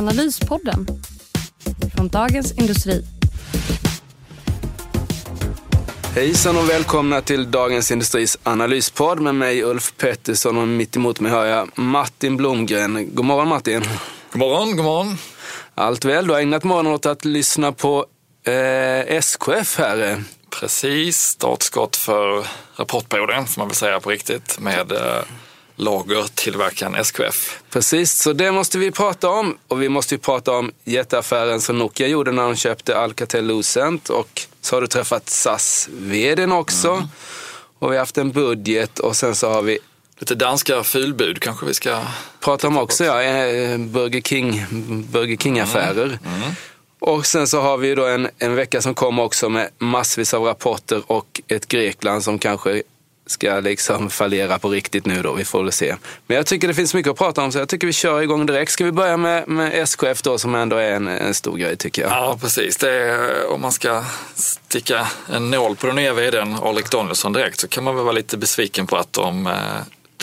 Analyspodden 0.00 0.86
från 1.96 2.08
Dagens 2.08 2.52
Industri. 2.52 3.04
Hejsan 6.14 6.56
och 6.56 6.70
välkomna 6.70 7.20
till 7.20 7.50
Dagens 7.50 7.90
Industris 7.90 8.38
analyspodd 8.42 9.20
med 9.20 9.34
mig 9.34 9.62
Ulf 9.62 9.94
Pettersson 9.96 10.58
och 10.58 10.68
mitt 10.68 10.96
emot 10.96 11.20
mig 11.20 11.32
har 11.32 11.44
jag 11.44 11.70
Martin 11.74 12.36
Blomgren. 12.36 13.14
God 13.14 13.24
morgon 13.24 13.48
Martin. 13.48 13.84
God 14.32 14.40
morgon, 14.40 14.76
god 14.76 14.84
morgon. 14.84 15.16
Allt 15.74 16.04
väl? 16.04 16.26
Du 16.26 16.32
har 16.32 16.40
ägnat 16.40 16.64
morgonen 16.64 16.92
åt 16.92 17.06
att 17.06 17.24
lyssna 17.24 17.72
på 17.72 18.06
eh, 18.44 19.16
SKF 19.16 19.78
här. 19.78 20.22
Precis, 20.60 21.18
startskott 21.18 21.96
för 21.96 22.46
rapportperioden 22.76 23.46
får 23.46 23.60
man 23.60 23.68
väl 23.68 23.76
säga 23.76 24.00
på 24.00 24.10
riktigt 24.10 24.58
med 24.60 24.92
eh, 24.92 25.22
lagertillverkaren 25.80 26.94
SKF. 26.94 27.60
Precis, 27.70 28.12
så 28.12 28.32
det 28.32 28.52
måste 28.52 28.78
vi 28.78 28.90
prata 28.90 29.28
om. 29.28 29.58
Och 29.68 29.82
vi 29.82 29.88
måste 29.88 30.14
ju 30.14 30.18
prata 30.18 30.52
om 30.52 30.72
jätteaffären 30.84 31.60
som 31.60 31.78
Nokia 31.78 32.06
gjorde 32.06 32.32
när 32.32 32.42
de 32.42 32.56
köpte 32.56 32.98
Alcatel 32.98 33.46
Lucent. 33.46 34.08
Och 34.08 34.42
så 34.60 34.76
har 34.76 34.80
du 34.80 34.86
träffat 34.86 35.28
SAS-vdn 35.28 36.52
också. 36.52 36.88
Mm. 36.88 37.08
Och 37.78 37.92
vi 37.92 37.96
har 37.96 38.00
haft 38.00 38.18
en 38.18 38.32
budget 38.32 38.98
och 38.98 39.16
sen 39.16 39.34
så 39.34 39.50
har 39.50 39.62
vi 39.62 39.78
Lite 40.20 40.34
danska 40.34 40.82
fulbud 40.82 41.40
kanske 41.40 41.66
vi 41.66 41.74
ska 41.74 42.00
prata 42.40 42.66
om 42.66 42.78
också, 42.78 43.04
ja. 43.04 43.22
Eh, 43.22 43.78
Burger 43.78 44.20
King, 44.20 44.66
Burger 45.12 45.36
King-affärer. 45.36 46.04
Mm. 46.04 46.42
Mm. 46.42 46.54
Och 46.98 47.26
sen 47.26 47.46
så 47.46 47.60
har 47.60 47.76
vi 47.76 47.94
då 47.94 48.06
en, 48.06 48.28
en 48.38 48.54
vecka 48.54 48.82
som 48.82 48.94
kommer 48.94 49.22
också 49.22 49.48
med 49.48 49.68
massvis 49.78 50.34
av 50.34 50.42
rapporter 50.42 51.02
och 51.06 51.40
ett 51.48 51.68
Grekland 51.68 52.24
som 52.24 52.38
kanske 52.38 52.82
ska 53.30 53.60
liksom 53.60 54.10
fallera 54.10 54.58
på 54.58 54.68
riktigt 54.68 55.06
nu 55.06 55.22
då. 55.22 55.32
Vi 55.32 55.44
får 55.44 55.62
väl 55.62 55.72
se. 55.72 55.96
Men 56.26 56.36
jag 56.36 56.46
tycker 56.46 56.68
det 56.68 56.74
finns 56.74 56.94
mycket 56.94 57.10
att 57.10 57.18
prata 57.18 57.42
om 57.42 57.52
så 57.52 57.58
jag 57.58 57.68
tycker 57.68 57.86
vi 57.86 57.92
kör 57.92 58.22
igång 58.22 58.46
direkt. 58.46 58.72
Ska 58.72 58.84
vi 58.84 58.92
börja 58.92 59.16
med, 59.16 59.48
med 59.48 59.74
SKF 59.74 60.22
då 60.22 60.38
som 60.38 60.54
ändå 60.54 60.76
är 60.76 60.92
en, 60.92 61.08
en 61.08 61.34
stor 61.34 61.56
grej 61.56 61.76
tycker 61.76 62.02
jag. 62.02 62.10
Ja 62.10 62.38
precis. 62.40 62.76
Det 62.76 62.90
är, 62.90 63.46
om 63.50 63.60
man 63.60 63.72
ska 63.72 64.04
sticka 64.34 65.06
en 65.32 65.50
nål 65.50 65.76
på 65.76 65.86
den 65.86 65.96
nya 65.96 66.14
vdn 66.14 66.54
Alrik 66.62 66.90
Danielsson 66.90 67.32
direkt 67.32 67.60
så 67.60 67.68
kan 67.68 67.84
man 67.84 67.96
väl 67.96 68.04
vara 68.04 68.14
lite 68.14 68.36
besviken 68.36 68.86
på 68.86 68.96
att 68.96 69.12
de 69.12 69.46
eh, 69.46 69.52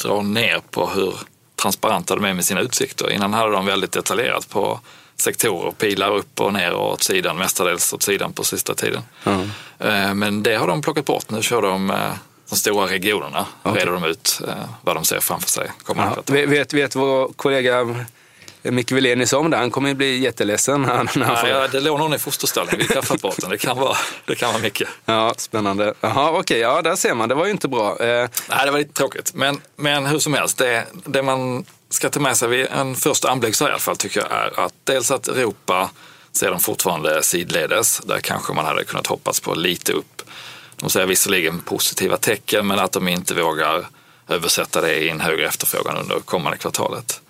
drar 0.04 0.22
ner 0.22 0.62
på 0.72 0.88
hur 0.88 1.16
transparenta 1.56 2.16
de 2.16 2.26
är 2.26 2.34
med 2.34 2.46
sina 2.46 2.62
utsikter. 2.62 3.12
Innan 3.12 3.34
hade 3.34 3.52
de 3.52 3.66
väldigt 3.66 3.92
detaljerat 3.92 4.50
på 4.50 4.80
sektorer, 5.22 5.72
pilar 5.72 6.16
upp 6.16 6.42
och 6.42 6.54
ner 6.54 6.72
och 6.72 6.92
åt 6.92 7.04
sidan, 7.04 7.38
mestadels 7.38 7.94
åt 7.94 8.04
sidan 8.04 8.34
på 8.34 8.44
sista 8.44 8.74
tiden. 8.74 9.02
Mm. 9.24 10.20
Men 10.20 10.44
det 10.44 10.56
har 10.56 10.68
de 10.68 10.82
plockat 10.82 11.06
bort. 11.06 11.30
Nu 11.30 11.42
kör 11.42 11.62
de 11.62 11.90
eh, 11.90 12.14
de 12.50 12.56
stora 12.56 12.88
regionerna 12.88 13.46
okay. 13.64 13.82
reder 13.82 13.92
de 13.92 14.04
ut 14.04 14.42
eh, 14.48 14.54
vad 14.82 14.96
de 14.96 15.06
ser 15.06 15.20
framför 15.20 15.50
sig 15.50 15.72
kommande 15.84 16.22
ja, 16.26 16.34
vet, 16.48 16.74
vet 16.74 16.96
vår 16.96 17.34
kollega 17.36 18.06
Micke 18.72 18.92
Wilenius 18.92 19.34
om 19.34 19.50
det? 19.50 19.58
Han 19.58 19.72
kommer 19.72 19.94
bli 19.94 20.18
jätteledsen. 20.18 20.82
När, 20.82 21.18
när 21.20 21.26
han 21.26 21.38
får... 21.38 21.50
ja, 21.50 21.68
det 21.68 21.80
låg 21.80 22.00
någon 22.00 22.14
i 22.14 22.20
fosterställning 22.20 22.78
vid 22.78 22.90
kaffeapparaten. 22.90 23.50
Det 23.50 23.58
kan 23.58 23.78
vara, 23.78 23.98
det 24.26 24.36
kan 24.36 24.54
vara 24.54 24.62
Micke. 24.62 24.82
Ja, 25.06 25.34
spännande. 25.38 25.94
Jaha, 26.02 26.30
okej, 26.30 26.40
okay, 26.40 26.58
ja 26.58 26.82
där 26.82 26.96
ser 26.96 27.14
man. 27.14 27.30
Det 27.30 27.36
var 27.36 27.46
ju 27.46 27.52
inte 27.52 27.68
bra. 27.68 28.00
Eh... 28.00 28.30
Nej, 28.50 28.66
det 28.66 28.72
var 28.72 28.80
lite 28.80 28.94
tråkigt. 28.94 29.34
Men, 29.34 29.62
men 29.76 30.06
hur 30.06 30.20
som 30.20 30.34
helst, 30.34 30.58
det, 30.58 30.86
det 31.06 31.22
man 31.22 31.66
ska 31.90 32.10
ta 32.10 32.20
med 32.20 32.38
sig 32.38 32.50
vid 32.50 32.68
en 32.68 32.96
första 32.96 33.30
anblick 33.30 33.56
så 33.56 33.66
i 33.66 33.70
alla 33.70 33.80
fall 33.80 33.98
tycker 33.98 34.20
jag 34.20 34.32
är 34.32 34.60
att 34.60 34.74
dels 34.84 35.12
att 35.12 35.28
Europa 35.28 35.90
ser 36.32 36.52
de 36.52 36.60
fortfarande 36.60 37.24
sidledes. 37.24 38.00
Där 38.00 38.20
kanske 38.20 38.54
man 38.54 38.66
hade 38.66 38.84
kunnat 38.84 39.08
hoppas 39.08 39.40
på 39.40 39.56
lite 39.56 39.92
upp 39.92 40.22
de 40.80 40.90
säger 40.90 41.08
visserligen 41.08 41.60
positiva 41.60 42.18
tecken 42.18 42.68
men 42.68 42.80
att 42.80 42.92
de 42.92 43.08
inte 43.08 43.34
vågar 43.34 43.88
översätta 44.28 44.82
det 44.82 44.96
i 44.96 45.10
en 45.10 45.22
högre 45.22 45.48
efterfrågan 45.48 45.98
under 45.98 46.20
kommande 46.20 46.58
kvartalet. 46.58 47.22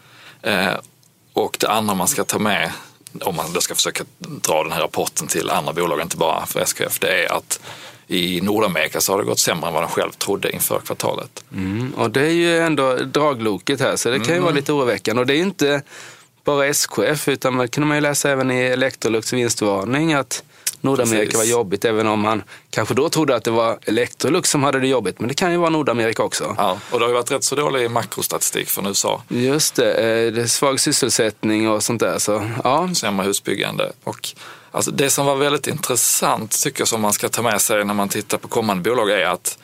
Eh, 0.42 0.74
och 1.34 1.58
det 1.60 1.68
andra 1.68 1.94
man 1.94 2.08
ska 2.08 2.24
ta 2.24 2.40
med 2.40 2.72
om 3.22 3.36
man 3.36 3.54
då 3.54 3.62
ska 3.62 3.76
försöka 3.76 4.04
dra 4.18 4.64
den 4.64 4.72
här 4.72 4.82
rapporten 4.82 5.28
till 5.28 5.50
andra 5.50 5.74
bolag, 5.74 6.02
inte 6.02 6.18
bara 6.18 6.46
för 6.46 6.60
SKF, 6.60 7.00
det 7.00 7.26
är 7.26 7.32
att 7.34 7.60
i 8.08 8.42
Nordamerika 8.42 9.02
så 9.02 9.14
har 9.14 9.20
det 9.20 9.26
gått 9.26 9.40
sämre 9.40 9.68
än 9.68 9.74
vad 9.74 9.84
de 9.84 9.90
själv 9.90 10.12
trodde 10.12 10.52
inför 10.52 10.80
kvartalet. 10.80 11.44
Mm, 11.54 11.94
och 11.94 12.12
det 12.12 12.22
är 12.22 12.32
ju 12.32 12.60
ändå 12.60 12.96
dragloket 12.96 13.80
här, 13.80 13.96
så 13.96 14.10
det 14.10 14.18
kan 14.18 14.28
ju 14.28 14.32
mm. 14.32 14.44
vara 14.44 14.54
lite 14.54 14.74
oroväckande. 14.74 15.20
Och 15.20 15.28
det 15.28 15.34
är 15.36 15.42
inte 15.42 15.82
bara 16.44 16.66
SKF, 16.66 17.28
utan 17.28 17.58
det 17.58 17.68
kunde 17.68 17.88
man 17.88 17.98
ju 17.98 18.02
läsa 18.02 18.30
även 18.30 18.52
i 18.52 18.60
Electrolux 18.60 19.34
vinstvarning 19.34 20.14
att 20.14 20.44
Nordamerika 20.82 21.32
Precis. 21.32 21.38
var 21.38 21.44
jobbigt, 21.44 21.86
även 21.86 22.08
om 22.08 22.20
man 22.20 22.44
kanske 22.70 22.94
då 22.94 23.10
trodde 23.10 23.36
att 23.36 23.44
det 23.44 23.52
var 23.52 23.80
Electrolux 23.86 24.50
som 24.50 24.64
hade 24.64 24.80
det 24.80 24.88
jobbigt. 24.88 25.20
Men 25.20 25.28
det 25.28 25.34
kan 25.34 25.52
ju 25.52 25.58
vara 25.58 25.70
Nordamerika 25.70 26.24
också. 26.24 26.56
Ja, 26.58 26.80
och 26.92 27.00
det 27.00 27.06
har 27.06 27.10
ju 27.10 27.16
varit 27.16 27.32
rätt 27.32 27.44
så 27.44 27.56
dålig 27.56 27.92
makrostatistik 27.92 28.70
från 28.70 28.86
USA. 28.86 29.22
Just 29.28 29.76
det, 29.76 29.94
eh, 29.94 30.34
det 30.34 30.42
är 30.42 30.48
svag 30.48 30.80
sysselsättning 30.80 31.70
och 31.70 31.84
sånt 31.84 32.00
där. 32.00 32.20
Så, 32.20 32.52
ja. 32.64 32.90
Sämre 32.96 33.26
husbyggande. 33.26 33.92
Och 34.04 34.30
alltså, 34.72 34.92
det 34.92 35.10
som 35.10 35.26
var 35.26 35.36
väldigt 35.36 35.68
intressant 35.68 36.64
tycker 36.64 36.82
jag 36.82 36.88
som 36.88 37.02
man 37.02 37.14
ska 37.14 37.30
ta 37.30 37.42
med 37.42 37.62
sig 37.62 37.86
när 37.86 37.94
man 37.94 38.10
tittar 38.10 38.38
på 38.38 38.48
kommande 38.48 38.90
bolag 38.90 39.12
är 39.12 39.26
att 39.26 39.58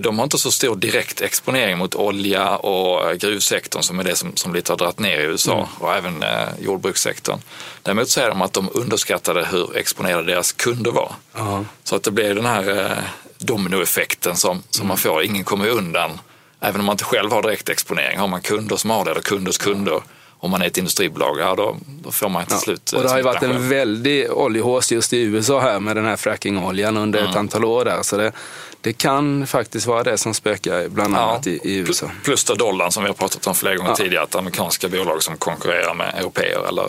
de 0.00 0.18
har 0.18 0.24
inte 0.24 0.38
så 0.38 0.50
stor 0.50 0.76
direkt 0.76 1.20
exponering 1.20 1.78
mot 1.78 1.94
olja 1.94 2.56
och 2.56 3.18
gruvsektorn 3.18 3.82
som 3.82 4.00
är 4.00 4.04
det 4.04 4.16
som, 4.16 4.36
som 4.36 4.54
lite 4.54 4.72
har 4.72 4.76
dragit 4.76 4.98
ner 4.98 5.20
i 5.20 5.22
USA 5.22 5.54
mm. 5.54 5.66
och 5.78 5.94
även 5.94 6.22
eh, 6.22 6.48
jordbrukssektorn. 6.60 7.38
Däremot 7.82 8.08
säger 8.08 8.28
de 8.28 8.42
att 8.42 8.52
de 8.52 8.68
underskattade 8.74 9.44
hur 9.44 9.76
exponerade 9.76 10.32
deras 10.32 10.52
kunder 10.52 10.90
var. 10.90 11.12
Uh-huh. 11.34 11.64
Så 11.84 11.96
att 11.96 12.02
det 12.02 12.10
blev 12.10 12.34
den 12.34 12.46
här 12.46 12.80
eh, 12.80 12.98
dominoeffekten 13.38 14.36
som, 14.36 14.62
som 14.70 14.80
mm. 14.80 14.88
man 14.88 14.96
får. 14.96 15.22
Ingen 15.22 15.44
kommer 15.44 15.68
undan. 15.68 16.20
Även 16.60 16.80
om 16.80 16.86
man 16.86 16.94
inte 16.94 17.04
själv 17.04 17.32
har 17.32 17.42
direkt 17.42 17.68
exponering. 17.68 18.18
Har 18.18 18.28
man 18.28 18.40
kunder 18.40 18.76
som 18.76 18.90
har 18.90 19.04
det, 19.04 19.10
eller 19.10 19.20
kunders 19.20 19.58
kunder, 19.58 20.02
om 20.42 20.50
man 20.50 20.62
är 20.62 20.66
ett 20.66 20.78
industribolag, 20.78 21.38
ja, 21.40 21.54
då, 21.54 21.76
då 21.86 22.10
får 22.10 22.28
man 22.28 22.46
till 22.46 22.56
slut... 22.56 22.90
Ja. 22.92 22.98
Och 22.98 23.04
det 23.04 23.10
har 23.10 23.16
ju 23.16 23.22
varit 23.22 23.42
en 23.42 23.68
väldig 23.68 24.32
oljehås 24.32 24.92
just 24.92 25.12
i 25.12 25.22
USA 25.22 25.60
här 25.60 25.80
med 25.80 25.96
den 25.96 26.04
här 26.04 26.16
frackingoljan 26.16 26.96
under 26.96 27.18
mm. 27.18 27.30
ett 27.30 27.36
antal 27.36 27.64
år 27.64 27.84
där. 27.84 28.02
Så 28.02 28.16
det, 28.16 28.32
det 28.80 28.92
kan 28.92 29.46
faktiskt 29.46 29.86
vara 29.86 30.02
det 30.02 30.18
som 30.18 30.34
spökar 30.34 30.88
bland 30.88 31.16
annat 31.16 31.46
ja. 31.46 31.52
i, 31.52 31.60
i, 31.62 31.76
USA. 31.76 32.10
Plus 32.24 32.44
då 32.44 32.54
dollarn 32.54 32.92
som 32.92 33.02
vi 33.02 33.08
har 33.08 33.14
pratat 33.14 33.46
om 33.46 33.54
flera 33.54 33.76
gånger 33.76 33.90
ja. 33.90 33.96
tidigare, 33.96 34.24
att 34.24 34.34
amerikanska 34.34 34.88
bolag 34.88 35.22
som 35.22 35.36
konkurrerar 35.36 35.94
med 35.94 36.14
europeer 36.18 36.68
eller 36.68 36.86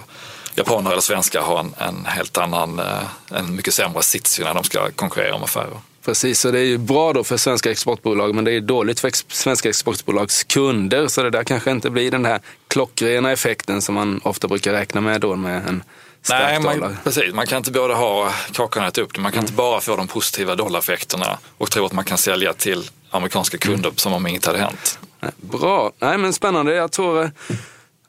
japaner 0.56 0.92
eller 0.92 1.02
svenskar 1.02 1.42
har 1.42 1.60
en, 1.60 1.74
en 1.78 2.06
helt 2.06 2.38
annan, 2.38 2.80
eh, 2.80 3.04
en 3.32 3.56
mycket 3.56 3.74
sämre 3.74 4.04
sits 4.04 4.40
när 4.40 4.54
de 4.54 4.64
ska 4.64 4.92
konkurrera 4.92 5.36
om 5.36 5.44
affärer. 5.44 5.78
Precis, 6.06 6.40
så 6.40 6.52
det 6.52 6.60
är 6.60 6.64
ju 6.64 6.78
bra 6.78 7.14
då 7.14 7.24
för 7.24 7.38
svenska 7.38 7.72
exportbolag 7.72 8.36
men 8.36 8.44
det 8.44 8.52
är 8.52 8.62
dåligt 8.62 9.00
för 9.00 9.08
ex 9.08 9.26
svenska 9.28 9.70
exportbolags 9.70 10.44
kunder. 10.44 11.08
Så 11.08 11.24
det 11.24 11.30
där 11.30 11.44
kanske 11.44 11.72
inte 11.72 11.90
blir 11.90 12.12
den 12.12 12.26
här 12.26 12.40
klockrena 12.68 13.32
effekten 13.32 13.82
som 13.82 13.96
man 13.96 14.22
ofta 14.24 14.48
brukar 14.48 14.74
räkna 14.74 15.02
med 15.02 15.22
då 15.22 15.36
med 15.36 15.68
en 15.68 15.84
Nej, 16.30 16.60
man, 16.60 16.98
precis. 17.04 17.34
Man 17.34 17.48
kan 17.48 17.58
inte 17.58 17.72
både 17.72 17.94
ha 17.94 18.34
kakan 18.52 18.84
och 18.84 18.90
äta 18.90 19.02
upp 19.02 19.14
det. 19.14 19.22
Man 19.22 19.32
kan 19.32 19.40
mm. 19.40 19.46
inte 19.46 19.54
bara 19.54 19.82
få 19.82 19.96
de 19.96 20.08
positiva 20.08 20.56
dollareffekterna 20.56 21.38
och 21.58 21.72
tro 21.72 21.86
att 21.86 21.94
man 21.94 22.06
kan 22.06 22.18
sälja 22.18 22.54
till 22.54 22.90
amerikanska 23.10 23.58
kunder 23.58 23.90
mm. 23.90 23.98
som 23.98 24.14
om 24.14 24.28
inget 24.28 24.46
hade 24.46 24.60
hänt. 24.60 25.00
Bra, 25.38 25.92
Nej, 26.00 26.18
men 26.18 26.34
spännande. 26.34 26.76
Jag 26.76 26.92
tror 26.92 27.32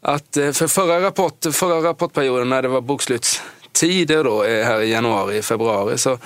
att 0.00 0.36
eh, 0.36 0.52
för 0.52 0.66
förra, 0.66 1.00
rapport, 1.00 1.46
förra 1.52 1.88
rapportperioden 1.88 2.48
när 2.48 2.62
det 2.62 2.68
var 2.68 2.80
bokslutstider 2.80 4.24
då, 4.24 4.44
eh, 4.44 4.66
här 4.66 4.80
i 4.80 4.90
januari, 4.90 5.42
februari, 5.42 5.98
så 5.98 6.18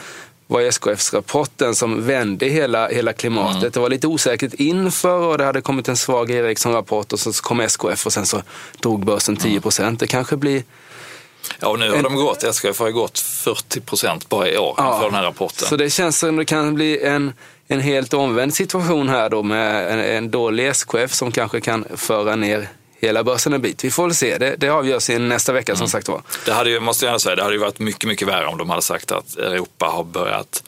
var 0.49 0.61
SKFs 0.61 1.15
rapport 1.15 1.51
den 1.57 1.75
som 1.75 2.07
vände 2.07 2.47
hela, 2.47 2.89
hela 2.89 3.13
klimatet. 3.13 3.63
Mm. 3.63 3.71
Det 3.73 3.81
var 3.81 3.89
lite 3.89 4.07
osäkert 4.07 4.55
inför 4.55 5.21
och 5.21 5.39
det 5.39 5.45
hade 5.45 5.61
kommit 5.61 5.89
en 5.89 5.97
svag 5.97 6.31
Ericsson-rapport 6.31 7.13
och 7.13 7.21
så 7.21 7.33
kom 7.33 7.61
SKF 7.61 8.07
och 8.07 8.13
sen 8.13 8.27
så 8.27 8.43
drog 8.81 9.05
börsen 9.05 9.37
10 9.37 9.61
procent. 9.61 10.01
Det 10.01 10.07
kanske 10.07 10.37
blir 10.37 10.63
Ja, 11.61 11.69
och 11.69 11.79
nu 11.79 11.91
har 11.91 11.97
en, 11.97 12.03
de 12.03 12.15
gått, 12.15 12.45
SKF 12.45 12.79
har 12.79 12.91
gått 12.91 13.19
40 13.19 13.81
procent 13.81 14.29
bara 14.29 14.49
i 14.49 14.59
år 14.59 14.75
ja, 14.77 14.99
för 14.99 15.05
den 15.05 15.15
här 15.15 15.23
rapporten. 15.23 15.69
Så 15.69 15.77
det 15.77 15.91
känns 15.91 16.19
som 16.19 16.37
det 16.37 16.45
kan 16.45 16.75
bli 16.75 17.05
en, 17.05 17.33
en 17.69 17.81
helt 17.81 18.15
omvänd 18.15 18.55
situation 18.55 19.09
här 19.09 19.31
då 19.31 19.43
med 19.43 19.93
en, 19.93 19.99
en 19.99 20.31
dålig 20.31 20.69
SKF 20.69 21.15
som 21.15 21.33
kanske 21.33 21.61
kan 21.61 21.85
föra 21.97 22.37
ner 22.37 22.69
hela 23.01 23.25
börsen 23.25 23.53
en 23.53 23.63
bit. 23.63 23.85
Vi 23.85 23.91
får 23.91 24.07
väl 24.07 24.15
se. 24.15 24.39
Det, 24.39 24.57
det 24.57 24.69
avgörs 24.69 25.11
i 25.11 25.19
nästa 25.19 25.53
vecka 25.53 25.73
mm. 25.73 25.79
som 25.79 25.89
sagt 25.89 26.09
var. 26.09 26.23
Det 26.45 26.53
hade 26.53 26.71
ju, 26.71 26.81
måste 26.81 27.07
jag 27.07 27.21
säga, 27.21 27.37
det 27.37 27.43
hade 27.43 27.55
ju 27.55 27.61
varit 27.61 27.79
mycket, 27.79 28.09
mycket 28.09 28.29
värre 28.29 28.47
om 28.47 28.59
de 28.59 28.71
hade 28.71 28.83
sagt 28.83 29.13
att 29.13 29.37
Europa 29.37 29.87
har 29.87 30.05
börjat 30.05 30.65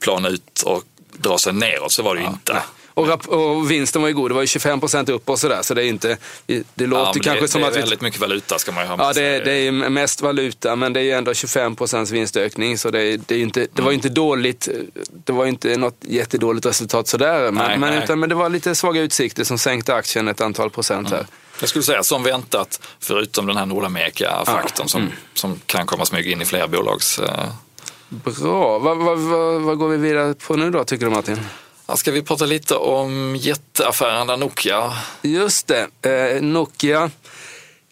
plana 0.00 0.28
ut 0.28 0.62
och 0.62 0.82
dra 1.12 1.38
sig 1.38 1.52
neråt. 1.52 1.92
Så 1.92 2.02
var 2.02 2.14
det 2.14 2.20
ju 2.20 2.26
ja, 2.26 2.32
inte. 2.32 2.52
Nej. 2.52 2.62
Och, 2.94 3.28
och 3.28 3.70
vinsten 3.70 4.02
var 4.02 4.08
ju 4.08 4.14
god, 4.14 4.30
det 4.30 4.34
var 4.34 4.40
ju 4.40 4.46
25 4.46 4.80
procent 4.80 5.08
upp 5.08 5.28
och 5.28 5.38
sådär. 5.38 5.62
Så 5.62 5.74
det 5.74 5.84
är 5.84 5.86
inte, 5.86 6.16
det 6.46 6.86
låter 6.86 7.02
Ja, 7.02 7.10
men 7.14 7.22
kanske 7.22 7.40
det, 7.44 7.48
som 7.48 7.60
det 7.60 7.66
är 7.66 7.70
att 7.70 7.76
vi... 7.76 7.80
väldigt 7.80 8.00
mycket 8.00 8.20
valuta 8.20 8.58
ska 8.58 8.72
man 8.72 8.82
ju 8.84 8.88
ha 8.88 8.96
med 8.96 9.06
Ja, 9.06 9.12
det, 9.12 9.44
det 9.44 9.52
är 9.52 9.60
ju 9.60 9.72
mest 9.72 10.20
valuta, 10.20 10.76
men 10.76 10.92
det 10.92 11.00
är 11.00 11.04
ju 11.04 11.10
ändå 11.10 11.34
25 11.34 11.76
procents 11.76 12.10
vinstökning. 12.10 12.78
Så 12.78 12.90
det, 12.90 13.16
det, 13.16 13.34
är 13.34 13.38
inte, 13.38 13.66
det 13.72 13.82
var 13.82 13.90
ju 13.90 13.94
inte 13.94 14.08
dåligt, 14.08 14.68
det 15.24 15.32
var 15.32 15.44
ju 15.44 15.50
inte 15.50 15.76
något 15.76 15.96
jättedåligt 16.00 16.66
resultat 16.66 17.08
sådär. 17.08 17.42
Men, 17.42 17.54
Nej, 17.54 17.78
men, 17.78 17.94
nej. 17.94 18.04
Utan, 18.04 18.20
men 18.20 18.28
det 18.28 18.34
var 18.34 18.48
lite 18.48 18.74
svaga 18.74 19.00
utsikter 19.00 19.44
som 19.44 19.58
sänkte 19.58 19.94
aktien 19.94 20.28
ett 20.28 20.40
antal 20.40 20.70
procent 20.70 21.10
här. 21.10 21.26
Jag 21.60 21.68
skulle 21.68 21.82
säga 21.82 22.02
som 22.02 22.22
väntat, 22.22 22.80
förutom 23.00 23.46
den 23.46 23.56
här 23.56 23.66
Nordamerika-faktorn 23.66 24.88
som, 24.88 25.10
som 25.34 25.60
kan 25.66 25.86
komma 25.86 26.04
smyga 26.04 26.30
in 26.30 26.42
i 26.42 26.44
flera 26.44 26.68
bolags... 26.68 27.18
Eh, 27.18 27.48
Bra, 28.08 28.78
vad, 28.78 28.96
vad, 28.96 29.18
vad, 29.18 29.62
vad 29.62 29.78
går 29.78 29.88
vi 29.88 29.96
vidare 29.96 30.34
på 30.34 30.56
nu 30.56 30.70
då 30.70 30.84
tycker 30.84 31.04
du 31.04 31.10
Martin? 31.10 31.40
Ska 31.94 32.10
vi 32.10 32.22
prata 32.22 32.46
lite 32.46 32.74
om 32.74 33.36
jätteaffären 33.36 34.26
där 34.26 34.36
Nokia 34.36 34.92
Just 35.22 35.66
det, 35.66 35.88
eh, 36.02 36.42
Nokia 36.42 37.10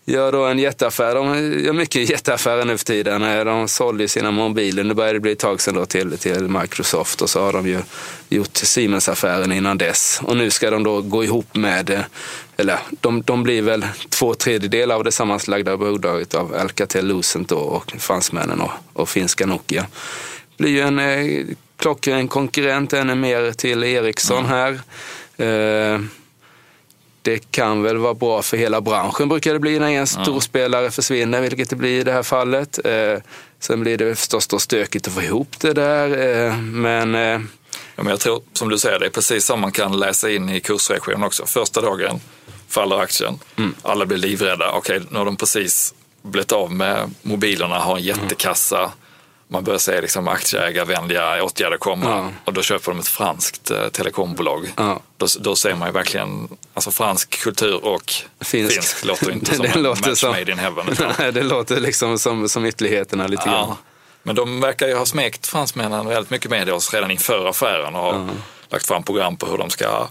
gör 0.04 0.32
då 0.32 0.44
en 0.44 0.58
jätteaffär. 0.58 1.14
De 1.14 1.34
gör 1.64 1.72
mycket 1.72 2.10
jätteaffärer 2.10 2.64
nu 2.64 2.78
för 2.78 2.84
tiden. 2.84 3.22
Eh, 3.22 3.44
de 3.44 3.68
sålde 3.68 4.04
ju 4.04 4.08
sina 4.08 4.30
mobiler, 4.30 4.84
nu 4.84 4.94
börjar 4.94 5.14
det 5.14 5.20
bli 5.20 5.32
ett 5.32 5.38
tag 5.38 5.60
sedan 5.60 5.74
då 5.74 5.86
till, 5.86 6.18
till 6.18 6.48
Microsoft 6.48 7.22
och 7.22 7.30
så 7.30 7.40
har 7.40 7.52
de 7.52 7.66
ju 7.66 7.80
gjort 8.28 8.56
Siemens-affären 8.56 9.52
innan 9.52 9.78
dess. 9.78 10.20
Och 10.24 10.36
nu 10.36 10.50
ska 10.50 10.70
de 10.70 10.82
då 10.82 11.00
gå 11.00 11.24
ihop 11.24 11.56
med, 11.56 11.90
eh, 11.90 12.00
eller 12.56 12.78
de, 13.00 13.22
de 13.22 13.42
blir 13.42 13.62
väl 13.62 13.86
två 14.08 14.34
tredjedelar 14.34 14.94
av 14.94 15.04
det 15.04 15.12
sammanslagda 15.12 15.76
bolaget 15.76 16.34
av 16.34 16.54
Alcatel 16.54 17.06
Lucent 17.06 17.48
då 17.48 17.58
och 17.58 17.92
fransmännen 17.98 18.60
och, 18.60 18.70
och 18.92 19.08
finska 19.08 19.46
Nokia. 19.46 19.86
Det 20.56 20.62
Blir 20.62 20.70
ju 20.70 20.80
en 20.80 20.98
eh, 20.98 21.44
klockren 21.82 22.28
konkurrent 22.28 22.92
ännu 22.92 23.14
mer 23.14 23.52
till 23.52 23.84
Ericsson 23.84 24.46
här. 24.46 24.72
Eh, 25.36 26.00
det 27.22 27.50
kan 27.50 27.82
väl 27.82 27.96
vara 27.96 28.14
bra 28.14 28.42
för 28.42 28.56
hela 28.56 28.80
branschen 28.80 29.28
brukar 29.28 29.52
det 29.52 29.58
bli 29.58 29.78
när 29.78 29.90
en 29.90 30.06
stor 30.06 30.40
spelare 30.40 30.90
försvinner, 30.90 31.40
vilket 31.40 31.70
det 31.70 31.76
blir 31.76 32.00
i 32.00 32.04
det 32.04 32.12
här 32.12 32.22
fallet. 32.22 32.78
Eh, 32.84 33.22
sen 33.60 33.80
blir 33.80 33.98
det 33.98 34.14
förstås 34.14 34.46
då 34.46 34.58
stökigt 34.58 35.06
att 35.06 35.14
få 35.14 35.22
ihop 35.22 35.60
det 35.60 35.72
där, 35.72 36.08
eh, 36.46 36.56
men 36.58 37.14
Ja, 37.96 38.02
men 38.02 38.10
jag 38.10 38.20
tror, 38.20 38.42
som 38.52 38.68
du 38.68 38.78
säger, 38.78 38.98
det 38.98 39.06
är 39.06 39.10
precis 39.10 39.44
som 39.44 39.60
man 39.60 39.72
kan 39.72 39.98
läsa 39.98 40.30
in 40.30 40.48
i 40.48 40.60
kursreaktionen 40.60 41.22
också. 41.22 41.46
Första 41.46 41.80
dagen 41.80 42.20
faller 42.68 42.98
aktien, 42.98 43.38
alla 43.82 44.06
blir 44.06 44.18
livrädda. 44.18 44.72
Okej, 44.72 45.00
nu 45.10 45.18
har 45.18 45.24
de 45.24 45.36
precis 45.36 45.94
blivit 46.22 46.52
av 46.52 46.72
med 46.72 47.14
mobilerna, 47.22 47.78
har 47.78 47.96
en 47.96 48.02
jättekassa. 48.02 48.92
Man 49.52 49.64
börjar 49.64 49.78
se 49.78 50.00
liksom 50.00 50.28
aktieägarvänliga 50.28 51.42
åtgärder 51.44 51.76
komma 51.76 52.06
Ja. 52.08 52.28
och 52.44 52.52
då 52.52 52.62
köper 52.62 52.90
de 52.92 52.98
ett 53.00 53.08
franskt 53.08 53.70
eh, 53.70 53.88
telekombolag. 53.88 54.72
Ja. 54.76 55.00
Då, 55.16 55.26
då 55.40 55.56
ser 55.56 55.74
man 55.74 55.88
ju 55.88 55.92
verkligen, 55.92 56.48
alltså 56.74 56.90
fransk 56.90 57.30
kultur 57.42 57.84
och 57.84 58.12
Finsk. 58.40 58.72
finsk, 58.74 59.04
låter 59.04 59.30
inte 59.30 59.50
Det- 59.50 59.56
som 59.56 59.62
det 59.66 59.72
en 59.72 59.82
låter 59.82 60.08
match 60.10 60.18
som- 60.18 60.30
made 60.30 60.52
in 60.52 60.58
heaven. 60.58 60.86
nej, 61.18 61.32
det 61.32 61.42
låter 61.42 61.80
liksom 61.80 62.18
som, 62.18 62.48
som 62.48 62.66
ytterligheterna 62.66 63.26
lite 63.26 63.44
grann. 63.44 63.68
Ja. 63.68 63.76
Men 64.22 64.36
de 64.36 64.60
verkar 64.60 64.88
ju 64.88 64.94
ha 64.94 65.06
smekt 65.06 65.46
fransmännen 65.46 66.06
väldigt 66.08 66.30
mycket 66.30 66.50
med 66.50 66.70
oss 66.70 66.94
redan 66.94 67.10
inför 67.10 67.46
affären 67.46 67.94
och 67.94 68.00
har 68.02 68.28
lagt 68.70 68.86
fram 68.86 69.02
program 69.02 69.36
på 69.36 69.46
hur 69.46 69.58
de 69.58 69.70
ska 69.70 70.08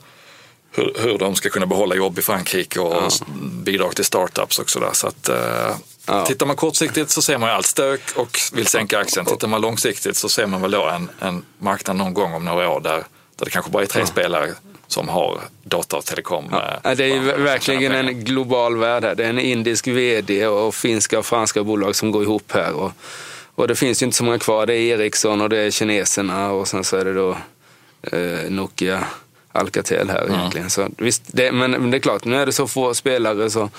hur, 0.76 0.94
hur 1.00 1.18
de 1.18 1.36
ska 1.36 1.50
kunna 1.50 1.66
behålla 1.66 1.96
jobb 1.96 2.20
i 2.20 2.22
Frankrike 2.22 2.80
och 2.80 3.04
s- 3.08 3.22
bidrag 3.64 3.96
till 3.96 4.06
startups 4.06 4.60
och 4.60 4.70
sådär. 4.70 4.90
Så 4.94 5.08
att, 5.08 5.30
eh, 5.30 5.76
Ja. 6.12 6.26
Tittar 6.26 6.46
man 6.46 6.56
kortsiktigt 6.56 7.10
så 7.10 7.22
ser 7.22 7.38
man 7.38 7.50
ju 7.50 7.56
allt 7.56 7.66
stök 7.66 8.02
och 8.16 8.40
vill 8.54 8.68
sänka 8.68 9.00
aktien. 9.00 9.26
Tittar 9.26 9.48
man 9.48 9.62
långsiktigt 9.62 10.18
så 10.18 10.30
ser 10.30 10.46
man 10.48 10.62
väl 10.62 10.72
då 10.72 10.86
en, 10.90 11.10
en 11.20 11.44
marknad 11.58 11.96
någon 11.96 12.14
gång 12.14 12.34
om 12.34 12.46
några 12.46 12.70
år 12.70 12.80
där, 12.80 13.04
där 13.36 13.46
det 13.46 13.50
kanske 13.52 13.72
bara 13.72 13.84
är 13.84 13.88
tre 13.88 14.06
spelare 14.06 14.50
som 14.88 15.10
har 15.10 15.40
data 15.64 15.98
och 15.98 16.06
telekom. 16.06 16.46
eh, 16.54 16.60
Ja, 16.84 16.96
det 16.96 17.04
är 17.04 17.08
ju 17.08 17.20
verkligen 17.20 17.92
en 17.92 18.24
global 18.24 18.78
värld 18.78 19.04
här. 19.04 19.16
Det 19.16 19.26
är 19.26 19.30
en 19.30 19.40
indisk 19.40 19.88
vd 19.88 20.48
och 20.48 20.76
finska 20.76 21.20
och 21.20 21.26
franska 21.26 21.64
bolag 21.64 21.96
som 21.96 22.12
går 22.12 22.24
ihop 22.24 22.52
här. 22.52 22.74
Och, 22.74 22.92
och 23.56 23.68
det 23.68 23.76
finns 23.76 24.02
ju 24.02 24.06
inte 24.06 24.18
så 24.18 24.24
många 24.24 24.40
kvar. 24.40 24.66
Det 24.66 24.74
är 24.76 25.00
Ericsson 25.00 25.42
och 25.42 25.50
det 25.50 25.58
är 25.58 25.72
kineserna 25.72 26.52
och 26.52 26.68
sen 26.68 26.84
så 26.84 26.98
är 26.98 27.06
det 27.06 27.14
då 27.14 27.38
eh, 28.12 28.50
Nokia, 28.50 29.04
Alcatel 29.52 30.10
här 30.10 30.30
egentligen. 30.30 30.70
Så, 30.70 30.88
visst, 30.98 31.24
det, 31.28 31.52
men, 31.52 31.72
men 31.72 31.92
det 31.92 31.98
är 31.98 32.00
klart, 32.02 32.26
nu 32.26 32.36
är 32.36 32.46
det 32.46 32.52
så 32.54 32.68
få 32.68 32.94
spelare 32.94 33.50
så, 33.50 33.70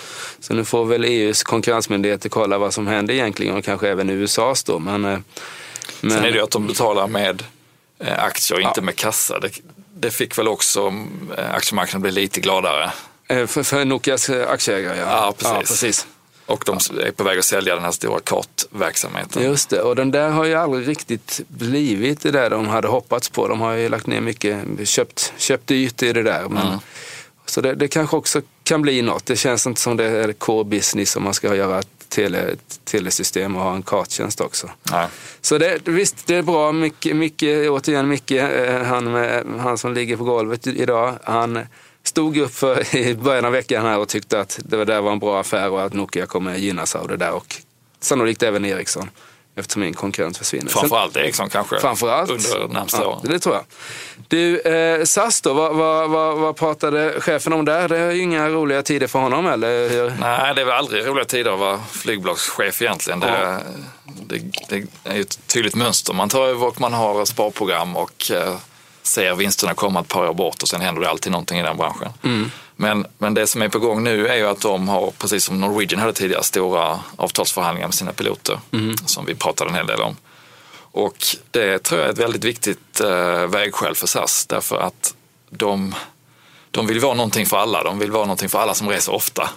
så 0.40 0.54
nu 0.54 0.64
får 0.64 0.84
väl 0.84 1.04
EUs 1.04 1.42
konkurrensmyndigheter 1.42 2.28
kolla 2.28 2.58
vad 2.58 2.74
som 2.74 2.86
händer 2.86 3.14
egentligen 3.14 3.56
och 3.56 3.64
kanske 3.64 3.88
även 3.88 4.10
USAs 4.10 4.64
då. 4.64 4.78
Men, 4.78 5.04
eh, 5.04 5.18
men, 6.00 6.10
Sen 6.10 6.24
är 6.24 6.30
det 6.30 6.36
ju 6.36 6.42
att 6.42 6.50
de 6.50 6.66
betalar 6.66 7.06
med 7.06 7.42
eh, 7.98 8.24
aktier 8.24 8.60
inte 8.60 8.80
med 8.80 8.96
kassa. 8.96 9.38
Det, 9.38 9.50
det 9.94 10.10
fick 10.10 10.38
väl 10.38 10.48
också 10.48 10.94
eh, 11.38 11.54
aktiemarknaden 11.54 12.02
bli 12.02 12.10
lite 12.10 12.40
gladare. 12.40 12.90
eh, 13.28 13.46
för, 13.46 13.62
för 13.62 13.84
Nokias 13.84 14.28
eh, 14.28 14.50
aktieägare 14.50 14.98
ja. 14.98 15.06
Ja, 15.06 15.34
precis. 15.38 15.52
Ja, 15.52 15.58
precis. 15.60 16.06
Och 16.52 16.62
de 16.66 16.78
är 17.00 17.10
på 17.10 17.24
väg 17.24 17.38
att 17.38 17.44
sälja 17.44 17.74
den 17.74 17.84
här 17.84 17.90
stora 17.90 18.20
kartverksamheten. 18.20 19.42
Just 19.42 19.70
det, 19.70 19.80
och 19.80 19.96
den 19.96 20.10
där 20.10 20.30
har 20.30 20.44
ju 20.44 20.54
aldrig 20.54 20.88
riktigt 20.88 21.40
blivit 21.48 22.20
det 22.20 22.30
där 22.30 22.50
de 22.50 22.68
hade 22.68 22.88
hoppats 22.88 23.28
på. 23.28 23.48
De 23.48 23.60
har 23.60 23.72
ju 23.72 23.88
lagt 23.88 24.06
ner 24.06 24.20
mycket, 24.20 24.64
köpt, 24.84 25.32
köpt 25.36 25.66
dyrt 25.66 26.02
i 26.02 26.12
det 26.12 26.22
där. 26.22 26.48
Men, 26.48 26.78
Så 27.46 27.60
det, 27.60 27.74
det 27.74 27.88
kanske 27.88 28.16
också 28.16 28.42
kan 28.62 28.82
bli 28.82 29.02
något. 29.02 29.26
Det 29.26 29.36
känns 29.36 29.66
inte 29.66 29.80
som 29.80 29.96
det 29.96 30.04
är 30.04 30.32
core 30.32 30.64
business 30.64 31.16
om 31.16 31.22
man 31.22 31.34
ska 31.34 31.54
göra 31.54 31.78
ett 31.78 31.88
tele, 32.08 32.56
telesystem 32.84 33.56
och 33.56 33.62
ha 33.62 33.74
en 33.74 33.82
karttjänst 33.82 34.40
också. 34.40 34.70
Nej. 34.90 35.06
Så 35.40 35.58
det, 35.58 35.88
visst, 35.88 36.26
det 36.26 36.34
är 36.34 36.42
bra. 36.42 36.72
Micke, 36.72 37.14
Micke, 37.14 37.42
återigen 37.68 38.08
Micke, 38.08 38.30
eh, 38.30 38.82
han, 38.82 39.12
med, 39.12 39.44
han 39.58 39.78
som 39.78 39.94
ligger 39.94 40.16
på 40.16 40.24
golvet 40.24 40.66
idag, 40.66 41.14
han 41.24 41.58
stod 42.04 42.36
upp 42.36 42.54
för, 42.54 42.96
i 42.96 43.14
början 43.14 43.44
av 43.44 43.52
veckan 43.52 43.86
här 43.86 43.98
och 43.98 44.08
tyckte 44.08 44.40
att 44.40 44.58
det 44.64 44.84
där 44.84 45.00
var 45.00 45.12
en 45.12 45.18
bra 45.18 45.40
affär 45.40 45.70
och 45.70 45.82
att 45.82 45.92
Nokia 45.92 46.26
kommer 46.26 46.54
gynnas 46.56 46.94
av 46.96 47.08
det 47.08 47.16
där. 47.16 47.32
Och 47.32 47.56
sannolikt 48.00 48.42
även 48.42 48.64
Ericsson, 48.64 49.10
eftersom 49.56 49.82
min 49.82 49.94
konkurrent 49.94 50.36
försvinner. 50.36 50.70
Framförallt 50.70 51.16
Ericsson 51.16 51.48
kanske 51.48 51.78
Framförallt. 51.80 52.30
under 52.30 52.60
de 52.60 52.72
närmsta 52.72 53.02
ja, 53.02 53.06
åren. 53.06 53.20
det 53.24 53.38
tror 53.38 53.54
jag. 53.54 53.64
Du, 54.28 54.60
eh, 54.60 55.04
SAS 55.04 55.40
då, 55.40 55.52
vad, 55.54 55.76
vad, 55.76 56.10
vad, 56.10 56.38
vad 56.38 56.56
pratade 56.56 57.20
chefen 57.20 57.52
om 57.52 57.64
där? 57.64 57.88
Det 57.88 57.98
är 57.98 58.10
ju 58.10 58.22
inga 58.22 58.48
roliga 58.48 58.82
tider 58.82 59.06
för 59.06 59.18
honom, 59.18 59.46
eller 59.46 59.88
hur? 59.88 60.12
Nej, 60.20 60.54
det 60.54 60.60
är 60.60 60.64
väl 60.64 60.74
aldrig 60.74 61.06
roliga 61.06 61.24
tider 61.24 61.52
att 61.52 61.58
vara 61.58 61.80
flygbolagschef 61.90 62.82
egentligen. 62.82 63.20
Det, 63.20 63.26
Ja. 63.28 63.58
det, 64.26 64.38
det 64.68 64.86
är 65.04 65.14
ju 65.14 65.20
ett 65.20 65.46
tydligt 65.46 65.74
mönster. 65.74 66.12
Man 66.12 66.28
tar 66.28 66.46
över 66.46 66.66
och 66.66 66.80
man 66.80 66.92
har 66.92 67.24
sparprogram 67.24 67.96
och 67.96 68.30
eh, 68.30 68.56
ser 69.02 69.34
vinsterna 69.34 69.74
komma 69.74 70.00
ett 70.00 70.08
par 70.08 70.28
år 70.28 70.34
bort 70.34 70.62
och 70.62 70.68
sen 70.68 70.80
händer 70.80 71.02
det 71.02 71.10
alltid 71.10 71.32
någonting 71.32 71.58
i 71.58 71.62
den 71.62 71.76
branschen. 71.76 72.08
Mm. 72.24 72.50
Men, 72.76 73.06
men 73.18 73.34
det 73.34 73.46
som 73.46 73.62
är 73.62 73.68
på 73.68 73.78
gång 73.78 74.04
nu 74.04 74.28
är 74.28 74.34
ju 74.36 74.46
att 74.46 74.60
de 74.60 74.88
har, 74.88 75.10
precis 75.18 75.44
som 75.44 75.60
Norwegian 75.60 76.00
hade 76.00 76.12
tidigare, 76.12 76.42
stora 76.42 77.00
avtalsförhandlingar 77.16 77.88
med 77.88 77.94
sina 77.94 78.12
piloter 78.12 78.60
Mm. 78.72 78.96
som 79.06 79.26
vi 79.26 79.34
pratade 79.34 79.70
en 79.70 79.76
hel 79.76 79.86
del 79.86 80.00
om. 80.00 80.16
Och 80.94 81.16
det 81.50 81.78
tror 81.78 82.00
jag 82.00 82.08
är 82.08 82.12
ett 82.12 82.18
väldigt 82.18 82.44
viktigt 82.44 83.00
eh, 83.00 83.46
vägskäl 83.46 83.94
för 83.94 84.06
SAS 84.06 84.46
därför 84.46 84.76
att 84.80 85.14
de, 85.50 85.94
de 86.70 86.86
vill 86.86 87.00
vara 87.00 87.14
någonting 87.14 87.46
för 87.46 87.56
alla. 87.56 87.82
De 87.82 87.98
vill 87.98 88.10
vara 88.10 88.24
någonting 88.24 88.48
för 88.48 88.58
alla 88.58 88.74
som 88.74 88.88
reser 88.88 89.12
ofta. 89.14 89.50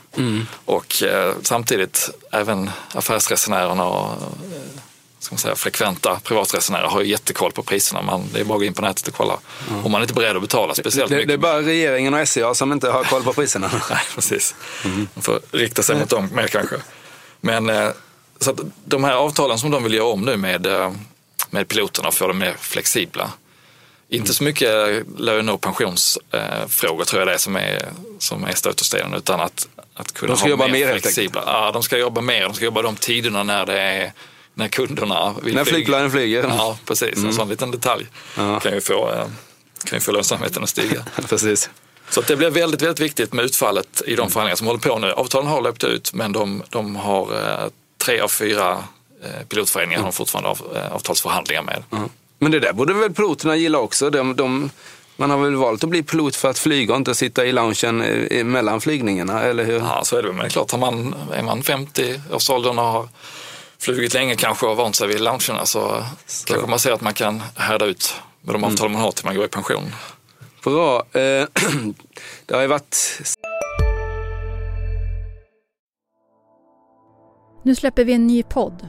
Och 0.65 1.03
eh, 1.03 1.33
samtidigt 1.41 2.09
även 2.31 2.69
affärsresenärerna 2.93 3.85
och 3.85 4.11
eh, 4.11 4.81
ska 5.25 5.33
man 5.33 5.39
säga, 5.39 5.55
frekventa 5.55 6.19
privatresenärer 6.23 6.87
har 6.87 7.01
ju 7.01 7.07
jättekoll 7.07 7.51
på 7.51 7.63
priserna. 7.63 8.01
Man, 8.01 8.29
det 8.33 8.39
är 8.39 8.43
bara 8.43 8.53
att 8.53 8.59
gå 8.59 8.65
in 8.65 8.73
på 8.73 8.81
nätet 8.81 9.07
och 9.07 9.13
kolla. 9.13 9.39
Om 9.83 9.91
man 9.91 10.01
inte 10.01 10.13
är 10.13 10.15
beredd 10.15 10.35
att 10.35 10.41
betala 10.41 10.75
speciellt 10.75 11.09
Det, 11.09 11.15
mycket. 11.15 11.27
det 11.27 11.33
är 11.33 11.37
bara 11.37 11.61
regeringen 11.61 12.13
och 12.13 12.27
SCA 12.27 12.53
som 12.55 12.71
inte 12.71 12.89
har 12.89 13.03
koll 13.03 13.23
på 13.23 13.33
priserna. 13.33 13.71
Nej, 13.89 13.99
precis. 14.15 14.55
Man 14.83 15.21
får 15.21 15.39
rikta 15.51 15.83
sig 15.83 15.95
mot 15.95 16.09
dem 16.09 16.29
mer 16.33 16.47
kanske. 16.47 16.75
Men 17.41 17.69
eh, 17.69 17.89
så 18.39 18.51
att 18.51 18.59
de 18.85 19.03
här 19.03 19.13
avtalen 19.13 19.59
som 19.59 19.71
de 19.71 19.83
vill 19.83 19.93
göra 19.93 20.07
om 20.07 20.21
nu 20.21 20.37
med, 20.37 20.65
eh, 20.65 20.91
med 21.49 21.67
piloterna 21.67 22.07
och 22.07 22.13
få 22.13 22.27
dem 22.27 22.37
mer 22.37 22.55
flexibla. 22.59 23.31
Inte 24.09 24.33
så 24.33 24.43
mycket 24.43 24.69
lön 25.17 25.49
och 25.49 25.61
pensionsfrågor 25.61 27.05
tror 27.05 27.21
jag 27.21 27.27
det 27.27 27.33
är 27.33 27.37
som 27.37 27.55
är, 27.55 27.85
som 28.19 28.43
är 28.43 28.53
stötestenen 28.53 29.13
utan 29.13 29.39
att, 29.39 29.67
att 29.93 30.11
kunna 30.13 30.31
De 30.31 30.37
ska 30.37 30.45
ha 30.45 30.49
jobba 30.49 30.67
mer 30.67 30.85
mer, 30.85 30.99
flexibla. 30.99 31.43
Ja, 31.45 31.71
de 31.71 31.83
ska 31.83 31.97
jobba 31.97 32.21
mer. 32.21 32.41
De 32.41 32.53
ska 32.53 32.65
jobba 32.65 32.81
de 32.81 32.95
tiderna 32.95 33.43
när 33.43 33.65
det 33.65 33.79
är 33.79 34.13
när 34.55 34.67
kunderna 34.67 35.35
vill 35.43 35.55
När 35.55 35.65
flygplanen 35.65 36.11
flyger. 36.11 36.43
Ja, 36.57 36.77
precis. 36.85 37.23
En 37.23 37.33
sån 37.33 37.49
liten 37.49 37.71
detalj 37.71 38.07
Ja. 38.37 38.59
kan 38.59 38.73
ju 38.73 38.81
få, 38.81 39.11
eh, 39.11 39.25
kan 39.83 39.95
ju 39.97 39.99
få 39.99 40.11
lönsamheten 40.11 40.63
att 40.63 40.69
stiga. 40.69 41.05
Precis. 41.29 41.69
Så 42.09 42.21
det 42.21 42.35
blir 42.35 42.49
väldigt, 42.49 42.81
väldigt 42.81 42.99
viktigt 42.99 43.33
med 43.33 43.45
utfallet 43.45 44.01
i 44.05 44.15
de 44.15 44.29
förhandlingar 44.29 44.55
som 44.55 44.67
håller 44.67 44.79
på 44.79 44.99
nu. 44.99 45.11
Avtalen 45.11 45.47
har 45.47 45.61
löpt 45.61 45.83
ut 45.83 46.13
men 46.13 46.31
de, 46.31 46.63
de 46.69 46.95
har 46.95 47.21
eh, 47.23 47.69
tre 47.97 48.19
av 48.19 48.27
fyra 48.27 48.83
eh, 49.23 49.45
pilotföreningar 49.49 49.99
har 49.99 50.05
de 50.05 50.13
fortfarande 50.13 50.49
av, 50.49 50.61
eh, 50.75 50.91
avtalsförhandlingar 50.95 51.61
med. 51.61 51.83
Ja. 51.89 51.97
Men 52.39 52.51
det 52.51 52.59
där 52.59 52.73
borde 52.73 52.93
väl 52.93 53.13
piloterna 53.13 53.55
gilla 53.55 53.79
också. 53.79 54.09
De, 54.09 54.35
de, 54.35 54.69
man 55.17 55.29
har 55.29 55.37
väl 55.37 55.55
valt 55.55 55.83
att 55.83 55.89
bli 55.89 56.03
pilot 56.03 56.35
för 56.35 56.49
att 56.49 56.59
flyga 56.59 56.93
och 56.93 56.97
inte 56.97 57.15
sitta 57.15 57.45
i 57.45 57.51
loungen 57.51 57.97
mellan 58.51 58.81
flygningarna, 58.81 59.41
eller 59.43 59.65
hur? 59.65 59.79
Ja, 59.79 60.01
så 60.03 60.17
är 60.17 60.23
det. 60.23 60.27
Men 60.29 60.37
det 60.37 60.45
är 60.45 60.49
klart, 60.49 60.71
har 60.71 60.79
man, 60.79 61.15
är 61.33 61.43
man 61.43 61.63
50 61.63 62.21
årsåldern 62.31 62.79
och 62.79 62.85
har 62.85 63.09
flugit 63.79 64.13
länge 64.13 64.35
kanske 64.35 64.65
och 64.65 64.77
vant 64.77 64.95
sig 64.95 65.07
vid 65.07 65.21
loungerna 65.21 65.65
så, 65.65 66.03
kanske 66.45 66.67
man 66.67 66.79
ser 66.79 66.91
att 66.91 67.01
man 67.01 67.13
kan 67.13 67.43
härda 67.55 67.85
ut 67.85 68.13
med 68.41 68.55
de 68.55 68.63
avtal 68.63 68.89
man 68.89 69.01
har 69.01 69.11
till 69.11 69.25
man 69.25 69.35
går 69.35 69.45
i 69.45 69.47
pension. 69.47 69.91
Bra. 70.63 70.99
Eh, 70.99 71.21
det 72.45 72.55
har 72.55 72.61
ju 72.61 72.67
varit... 72.67 73.21
Nu 77.63 77.75
släpper 77.75 78.05
vi 78.05 78.13
en 78.13 78.27
ny 78.27 78.43
podd. 78.43 78.87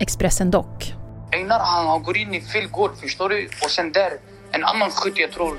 Expressen 0.00 0.50
Dock. 0.50 0.94
Einar 1.32 1.58
han, 1.58 1.86
han 1.86 2.02
går 2.02 2.16
in 2.16 2.34
i 2.34 2.40
fel 2.40 2.66
gård, 2.66 2.90
förstår 3.00 3.28
du? 3.28 3.48
Och 3.64 3.70
sen 3.70 3.92
där, 3.92 4.12
en 4.52 4.64
annan 4.64 4.90
skytt 4.90 5.18
jag 5.18 5.32
tror 5.32 5.56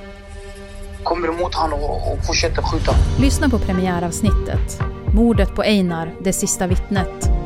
kommer 1.04 1.28
emot 1.28 1.56
han 1.56 1.74
och, 1.74 2.14
och 2.14 2.26
fortsätter 2.26 2.62
skjuta. 2.62 2.92
Lyssna 3.20 3.50
på 3.50 3.60
premiäravsnittet. 3.60 4.80
Mordet 5.14 5.56
på 5.56 5.62
Einar, 5.62 6.14
det 6.24 6.34
sista 6.34 6.68
vittnet. 6.68 7.41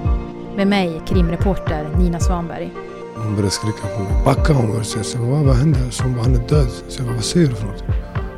Med 0.55 0.67
mig, 0.67 1.01
krimreporter 1.07 1.97
Nina 1.97 2.19
Svanberg. 2.19 2.73
Hon 3.15 3.35
började 3.35 3.51
skrika 3.51 3.87
på 3.87 4.03
mig. 4.03 4.23
Backa 4.25 4.53
hon 4.53 4.67
började 4.67 4.85
säga. 4.85 5.03
Så 5.03 5.17
bara, 5.17 5.43
vad 5.43 5.55
hände? 5.55 5.91
Så 5.91 6.03
han 6.03 6.35
är 6.35 6.47
död. 6.47 6.69
Så 6.87 6.99
jag 6.99 7.05
bara, 7.05 7.15
vad 7.15 7.23
säger 7.25 7.47
du 7.47 7.55
för 7.55 7.67
något? 7.67 7.83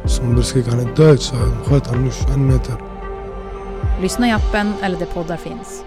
Så 0.05 0.21
hon 0.21 0.29
började 0.29 0.47
skrika, 0.47 0.71
han 0.71 0.79
är 0.79 0.95
död. 0.95 1.21
Så 1.21 1.35
jag 1.35 1.65
sköt 1.65 1.87
han 1.87 2.03
nu 2.03 2.11
21 2.11 2.37
meter. 2.37 2.75
Lyssna 4.01 4.27
i 4.27 4.31
appen 4.31 4.73
eller 4.81 4.99
där 4.99 5.05
poddar 5.05 5.37
finns. 5.37 5.83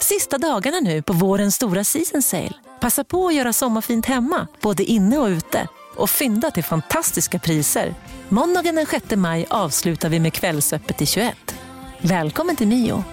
Sista 0.00 0.38
dagarna 0.38 0.80
nu 0.80 1.02
på 1.02 1.12
vårens 1.12 1.54
stora 1.54 1.84
season 1.84 2.22
sale. 2.22 2.52
Passa 2.80 3.04
på 3.04 3.26
att 3.26 3.34
göra 3.34 3.52
sommarfint 3.52 4.06
hemma, 4.06 4.46
både 4.60 4.84
inne 4.84 5.18
och 5.18 5.26
ute. 5.26 5.68
Och 5.96 6.10
fynda 6.10 6.50
till 6.50 6.64
fantastiska 6.64 7.38
priser. 7.38 7.94
Måndagen 8.28 8.74
den 8.74 8.86
6 8.86 9.04
maj 9.16 9.46
avslutar 9.50 10.08
vi 10.08 10.20
med 10.20 10.32
Kvällsöppet 10.32 11.02
i 11.02 11.06
21. 11.06 11.54
Välkommen 12.08 12.56
till 12.56 12.68
Mio. 12.68 13.04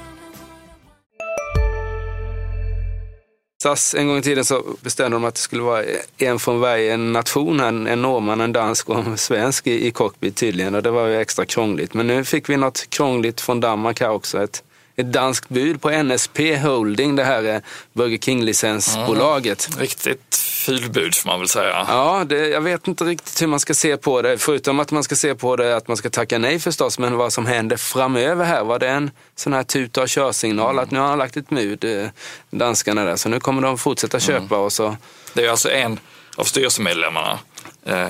SAS, 3.63 3.95
en 3.95 4.07
gång 4.07 4.17
i 4.17 4.21
tiden 4.21 4.45
så 4.45 4.63
bestämde 4.81 5.15
de 5.15 5.25
att 5.25 5.35
det 5.35 5.41
skulle 5.41 5.61
vara 5.61 5.83
en 6.17 6.39
från 6.39 6.59
varje 6.59 6.97
nation, 6.97 7.59
en, 7.59 7.87
en 7.87 8.01
norrman, 8.01 8.41
en 8.41 8.51
dansk 8.51 8.89
och 8.89 8.99
en 8.99 9.17
svensk 9.17 9.67
i, 9.67 9.87
i 9.87 9.91
cockpit 9.91 10.35
tydligen. 10.35 10.75
Och 10.75 10.83
det 10.83 10.91
var 10.91 11.07
ju 11.07 11.15
extra 11.15 11.45
krångligt. 11.45 11.93
Men 11.93 12.07
nu 12.07 12.23
fick 12.23 12.49
vi 12.49 12.57
något 12.57 12.89
krångligt 12.89 13.41
från 13.41 13.59
Danmark 13.59 13.99
här 13.99 14.09
också. 14.09 14.43
Ett, 14.43 14.63
ett 15.01 15.11
danskt 15.11 15.49
bud 15.49 15.81
på 15.81 15.89
NSP 16.03 16.57
Holding, 16.57 17.15
det 17.15 17.23
här 17.23 17.43
är 17.43 17.61
Burger 17.93 18.17
King-licensbolaget. 18.17 19.69
Riktigt 19.79 20.35
fulbud 20.35 21.15
får 21.15 21.27
man 21.27 21.39
väl 21.39 21.47
säga. 21.47 21.85
Ja, 21.87 22.23
det, 22.27 22.47
jag 22.47 22.61
vet 22.61 22.87
inte 22.87 23.03
riktigt 23.03 23.41
hur 23.41 23.47
man 23.47 23.59
ska 23.59 23.73
se 23.73 23.97
på 23.97 24.21
det. 24.21 24.37
Förutom 24.37 24.79
att 24.79 24.91
man 24.91 25.03
ska 25.03 25.15
se 25.15 25.35
på 25.35 25.55
det 25.55 25.75
att 25.77 25.87
man 25.87 25.97
ska 25.97 26.09
tacka 26.09 26.37
nej 26.37 26.59
förstås, 26.59 26.99
men 26.99 27.17
vad 27.17 27.33
som 27.33 27.45
händer 27.45 27.77
framöver 27.77 28.45
här. 28.45 28.63
Var 28.63 28.79
det 28.79 28.89
en 28.89 29.11
sån 29.35 29.53
här 29.53 29.63
tuta 29.63 30.01
och 30.01 30.09
körsignal 30.09 30.79
att 30.79 30.91
nu 30.91 30.99
har 30.99 31.07
han 31.07 31.17
lagt 31.17 31.37
ett 31.37 31.51
mud, 31.51 31.83
eh, 31.83 32.07
danskarna 32.49 33.05
där, 33.05 33.15
så 33.15 33.29
nu 33.29 33.39
kommer 33.39 33.61
de 33.61 33.77
fortsätta 33.77 34.19
köpa 34.19 34.57
och 34.57 34.73
så. 34.73 34.97
Det 35.33 35.45
är 35.45 35.49
alltså 35.49 35.71
en 35.71 35.99
av 36.35 36.43
styrelsemedlemmarna, 36.43 37.39
eh, 37.85 38.07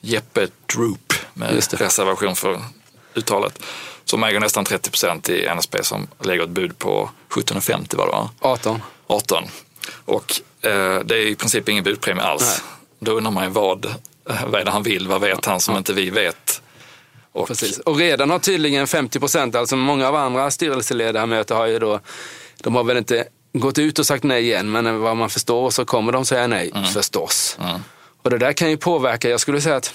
Jeppe 0.00 0.48
Droop, 0.74 1.12
med 1.34 1.72
reservation 1.72 2.36
för 2.36 2.60
uttalet, 3.14 3.62
som 4.10 4.24
äger 4.24 4.40
nästan 4.40 4.64
30 4.64 4.90
procent 4.90 5.28
i 5.28 5.48
NSP 5.56 5.84
som 5.84 6.06
lägger 6.20 6.42
ett 6.42 6.50
bud 6.50 6.78
på 6.78 7.10
17,50 7.30 7.96
var 7.96 8.06
det 8.06 8.12
va? 8.12 8.30
18. 8.40 8.82
18. 9.06 9.44
Och 10.04 10.40
eh, 10.62 11.00
det 11.04 11.14
är 11.14 11.26
i 11.26 11.34
princip 11.34 11.68
ingen 11.68 11.84
budpremie 11.84 12.24
alls. 12.24 12.62
Då 12.98 13.12
undrar 13.12 13.30
man 13.30 13.44
ju 13.44 13.50
vad, 13.50 13.84
eh, 13.84 13.92
vad 14.46 14.60
är 14.60 14.64
det 14.64 14.70
han 14.70 14.82
vill, 14.82 15.08
vad 15.08 15.20
vet 15.20 15.44
han 15.44 15.60
som 15.60 15.76
inte 15.76 15.92
vi 15.92 16.10
vet? 16.10 16.62
Och, 17.32 17.48
Precis. 17.48 17.78
Och 17.78 17.96
redan 17.96 18.30
har 18.30 18.38
tydligen 18.38 18.86
50 18.86 19.20
procent, 19.20 19.54
alltså 19.54 19.76
många 19.76 20.08
av 20.08 20.14
andra 20.14 20.50
styrelseledamöter 20.50 21.54
har 21.54 21.66
ju 21.66 21.78
då, 21.78 22.00
de 22.62 22.74
har 22.74 22.84
väl 22.84 22.96
inte 22.96 23.24
gått 23.52 23.78
ut 23.78 23.98
och 23.98 24.06
sagt 24.06 24.24
nej 24.24 24.42
igen, 24.42 24.70
men 24.70 25.00
vad 25.00 25.16
man 25.16 25.30
förstår 25.30 25.70
så 25.70 25.84
kommer 25.84 26.12
de 26.12 26.24
säga 26.26 26.46
nej 26.46 26.72
förstås. 26.94 27.58
Och 28.22 28.30
det 28.30 28.38
där 28.38 28.52
kan 28.52 28.70
ju 28.70 28.76
påverka, 28.76 29.28
jag 29.28 29.40
skulle 29.40 29.60
säga 29.60 29.76
att 29.76 29.94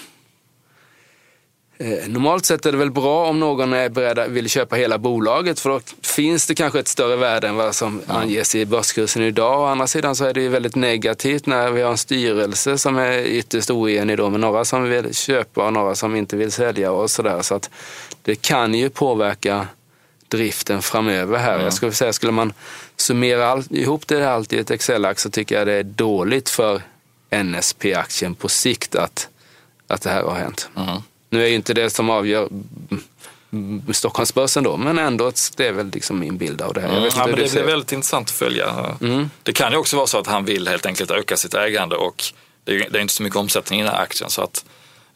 Eh, 1.78 2.08
normalt 2.08 2.46
sett 2.46 2.66
är 2.66 2.72
det 2.72 2.78
väl 2.78 2.90
bra 2.90 3.26
om 3.26 3.40
någon 3.40 3.72
är 3.72 3.88
beredd 3.88 4.18
att 4.18 4.28
vill 4.28 4.48
köpa 4.48 4.76
hela 4.76 4.98
bolaget 4.98 5.60
för 5.60 5.70
då 5.70 5.80
finns 6.02 6.46
det 6.46 6.54
kanske 6.54 6.80
ett 6.80 6.88
större 6.88 7.16
värde 7.16 7.48
än 7.48 7.56
vad 7.56 7.74
som 7.74 8.00
anges 8.06 8.54
i 8.54 8.66
börskursen 8.66 9.22
idag. 9.22 9.60
Å 9.60 9.64
andra 9.64 9.86
sidan 9.86 10.16
så 10.16 10.24
är 10.24 10.34
det 10.34 10.40
ju 10.40 10.48
väldigt 10.48 10.74
negativt 10.74 11.46
när 11.46 11.70
vi 11.70 11.82
har 11.82 11.90
en 11.90 11.98
styrelse 11.98 12.78
som 12.78 12.96
är 12.96 13.18
ytterst 13.18 13.70
oenig 13.70 14.16
då 14.16 14.30
med 14.30 14.40
några 14.40 14.64
som 14.64 14.82
vill 14.82 15.14
köpa 15.14 15.66
och 15.66 15.72
några 15.72 15.94
som 15.94 16.16
inte 16.16 16.36
vill 16.36 16.52
sälja 16.52 16.92
och 16.92 17.10
sådär. 17.10 17.42
Så 17.42 17.54
att 17.54 17.70
det 18.22 18.34
kan 18.34 18.74
ju 18.74 18.90
påverka 18.90 19.66
driften 20.28 20.82
framöver 20.82 21.38
här. 21.38 21.58
Jag 21.60 21.72
skulle 21.72 21.92
säga, 21.92 22.12
skulle 22.12 22.32
man 22.32 22.52
summera 22.96 23.48
all, 23.48 23.64
ihop 23.70 24.06
det 24.06 24.30
allt 24.30 24.52
i 24.52 24.58
ett 24.58 24.70
Excel-ax 24.70 25.22
så 25.22 25.30
tycker 25.30 25.58
jag 25.58 25.66
det 25.66 25.72
är 25.72 25.82
dåligt 25.82 26.48
för 26.48 26.82
NSP-aktien 27.30 28.34
på 28.34 28.48
sikt 28.48 28.94
att, 28.94 29.28
att 29.86 30.02
det 30.02 30.10
här 30.10 30.22
har 30.22 30.34
hänt. 30.34 30.68
Nu 31.34 31.44
är 31.44 31.48
ju 31.48 31.54
inte 31.54 31.74
det 31.74 31.90
som 31.90 32.10
avgör 32.10 32.48
Stockholmsbörsen 33.92 34.64
då, 34.64 34.76
men 34.76 34.98
ändå 34.98 35.32
det 35.56 35.66
är 35.66 35.72
väl 35.72 35.90
liksom 35.90 36.18
min 36.18 36.36
bild 36.36 36.62
av 36.62 36.74
det 36.74 36.80
här. 36.80 36.88
Mm, 36.88 37.04
ja, 37.04 37.26
men 37.26 37.36
det 37.36 37.52
blir 37.52 37.62
väldigt 37.62 37.92
intressant 37.92 38.28
att 38.28 38.34
följa. 38.34 38.96
Mm. 39.00 39.30
Det 39.42 39.52
kan 39.52 39.72
ju 39.72 39.78
också 39.78 39.96
vara 39.96 40.06
så 40.06 40.18
att 40.18 40.26
han 40.26 40.44
vill 40.44 40.68
helt 40.68 40.86
enkelt 40.86 41.10
öka 41.10 41.36
sitt 41.36 41.54
ägande 41.54 41.96
och 41.96 42.24
det 42.64 42.74
är, 42.74 42.90
det 42.90 42.98
är 42.98 43.02
inte 43.02 43.14
så 43.14 43.22
mycket 43.22 43.36
omsättning 43.36 43.80
i 43.80 43.82
den 43.82 43.92
här 43.92 44.02
aktien 44.02 44.30
så 44.30 44.42
att 44.42 44.64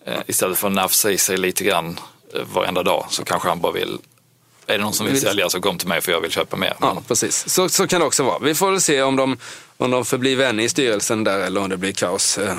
eh, 0.04 0.14
istället 0.26 0.58
för 0.58 0.68
att 0.68 0.74
nafsa 0.74 1.10
i 1.10 1.18
sig 1.18 1.36
lite 1.36 1.64
grann 1.64 2.00
eh, 2.34 2.42
varenda 2.54 2.82
dag 2.82 3.06
så 3.10 3.24
kanske 3.24 3.48
han 3.48 3.60
bara 3.60 3.72
vill, 3.72 3.98
är 4.66 4.78
det 4.78 4.84
någon 4.84 4.92
som 4.92 5.06
vill 5.06 5.20
sälja 5.20 5.48
så 5.48 5.60
kom 5.60 5.78
till 5.78 5.88
mig 5.88 6.00
för 6.00 6.12
jag 6.12 6.20
vill 6.20 6.30
köpa 6.30 6.56
mer. 6.56 6.76
Ja, 6.80 7.02
precis. 7.08 7.48
Så, 7.48 7.68
så 7.68 7.86
kan 7.86 8.00
det 8.00 8.06
också 8.06 8.22
vara. 8.22 8.38
Vi 8.38 8.54
får 8.54 8.70
väl 8.70 8.80
se 8.80 9.02
om 9.02 9.16
de, 9.16 9.38
om 9.76 9.90
de 9.90 10.04
förblir 10.04 10.36
vänner 10.36 10.64
i 10.64 10.68
styrelsen 10.68 11.24
där 11.24 11.40
eller 11.40 11.60
om 11.60 11.68
det 11.68 11.76
blir 11.76 11.92
kaos. 11.92 12.38
Eh, 12.38 12.54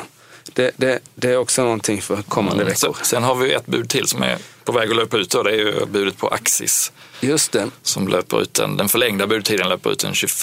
Det, 0.54 0.72
det, 0.78 1.00
det 1.16 1.30
är 1.32 1.38
också 1.38 1.64
någonting 1.64 2.02
för 2.02 2.22
kommande 2.22 2.62
Mm, 2.62 2.74
veckor. 2.74 2.98
sen 3.04 3.24
har 3.24 3.36
vi 3.36 3.54
ett 3.54 3.66
bud 3.66 3.90
till 3.90 4.08
som 4.08 4.24
är 4.24 4.38
på 4.64 4.72
väg 4.72 4.90
att 4.90 4.96
löpa 4.96 5.18
ut 5.18 5.34
och 5.34 5.44
det 5.44 5.52
är 5.52 5.56
ju 5.56 5.86
budet 5.86 6.18
på 6.18 6.28
Axis 6.28 6.92
Just 7.22 7.52
det. 7.52 7.68
som 7.82 8.08
löper 8.08 8.42
ut 8.42 8.54
den, 8.54 8.78
den 8.78 8.90
förlängda 8.90 9.28
budtiden 9.28 9.70
löper 9.70 9.92
ut 9.92 10.00
den 10.00 10.14
21 10.14 10.34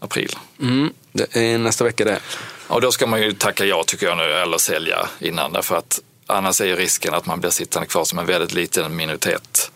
april. 0.00 0.36
Mm, 0.60 0.92
det 1.12 1.36
är 1.36 1.58
nästa 1.58 1.84
vecka 1.84 2.04
det. 2.04 2.20
Och 2.66 2.80
då 2.80 2.92
ska 2.92 3.06
man 3.06 3.22
ju 3.22 3.32
tacka 3.32 3.64
ja 3.64 3.84
tycker 3.86 4.06
jag 4.06 4.16
nu, 4.18 4.24
eller 4.24 4.58
sälja 4.58 5.08
innan. 5.18 5.52
Därför 5.52 5.76
att 5.76 6.00
annars 6.26 6.60
är 6.60 6.66
ju 6.66 6.76
risken 6.76 7.14
att 7.14 7.26
man 7.26 7.40
blir 7.40 7.50
sittande 7.50 7.86
kvar 7.88 8.04
som 8.04 8.18
en 8.18 8.26
väldigt 8.26 8.52
liten 8.52 8.96
minoritet. 8.96 9.70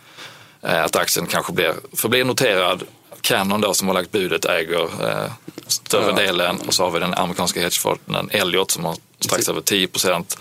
Eh, 0.61 0.83
Att 0.83 0.95
aktien 0.95 1.27
kanske 1.27 1.53
blir, 1.53 1.73
förblir 1.93 2.23
noterad. 2.23 2.83
Canon 3.21 3.61
då 3.61 3.73
som 3.73 3.87
har 3.87 3.93
lagt 3.95 4.11
budet 4.11 4.45
äger 4.45 4.83
eh, 5.09 5.31
större 5.67 6.05
Ja. 6.09 6.11
delen 6.15 6.59
och 6.67 6.73
så 6.73 6.83
har 6.83 6.91
vi 6.91 6.99
den 6.99 7.13
amerikanska 7.13 7.59
hedgefonden 7.59 8.29
Elliot 8.31 8.71
som 8.71 8.85
har 8.85 8.95
strax 9.19 9.49
över 9.49 9.61
10 9.61 9.87
procent. 9.87 10.37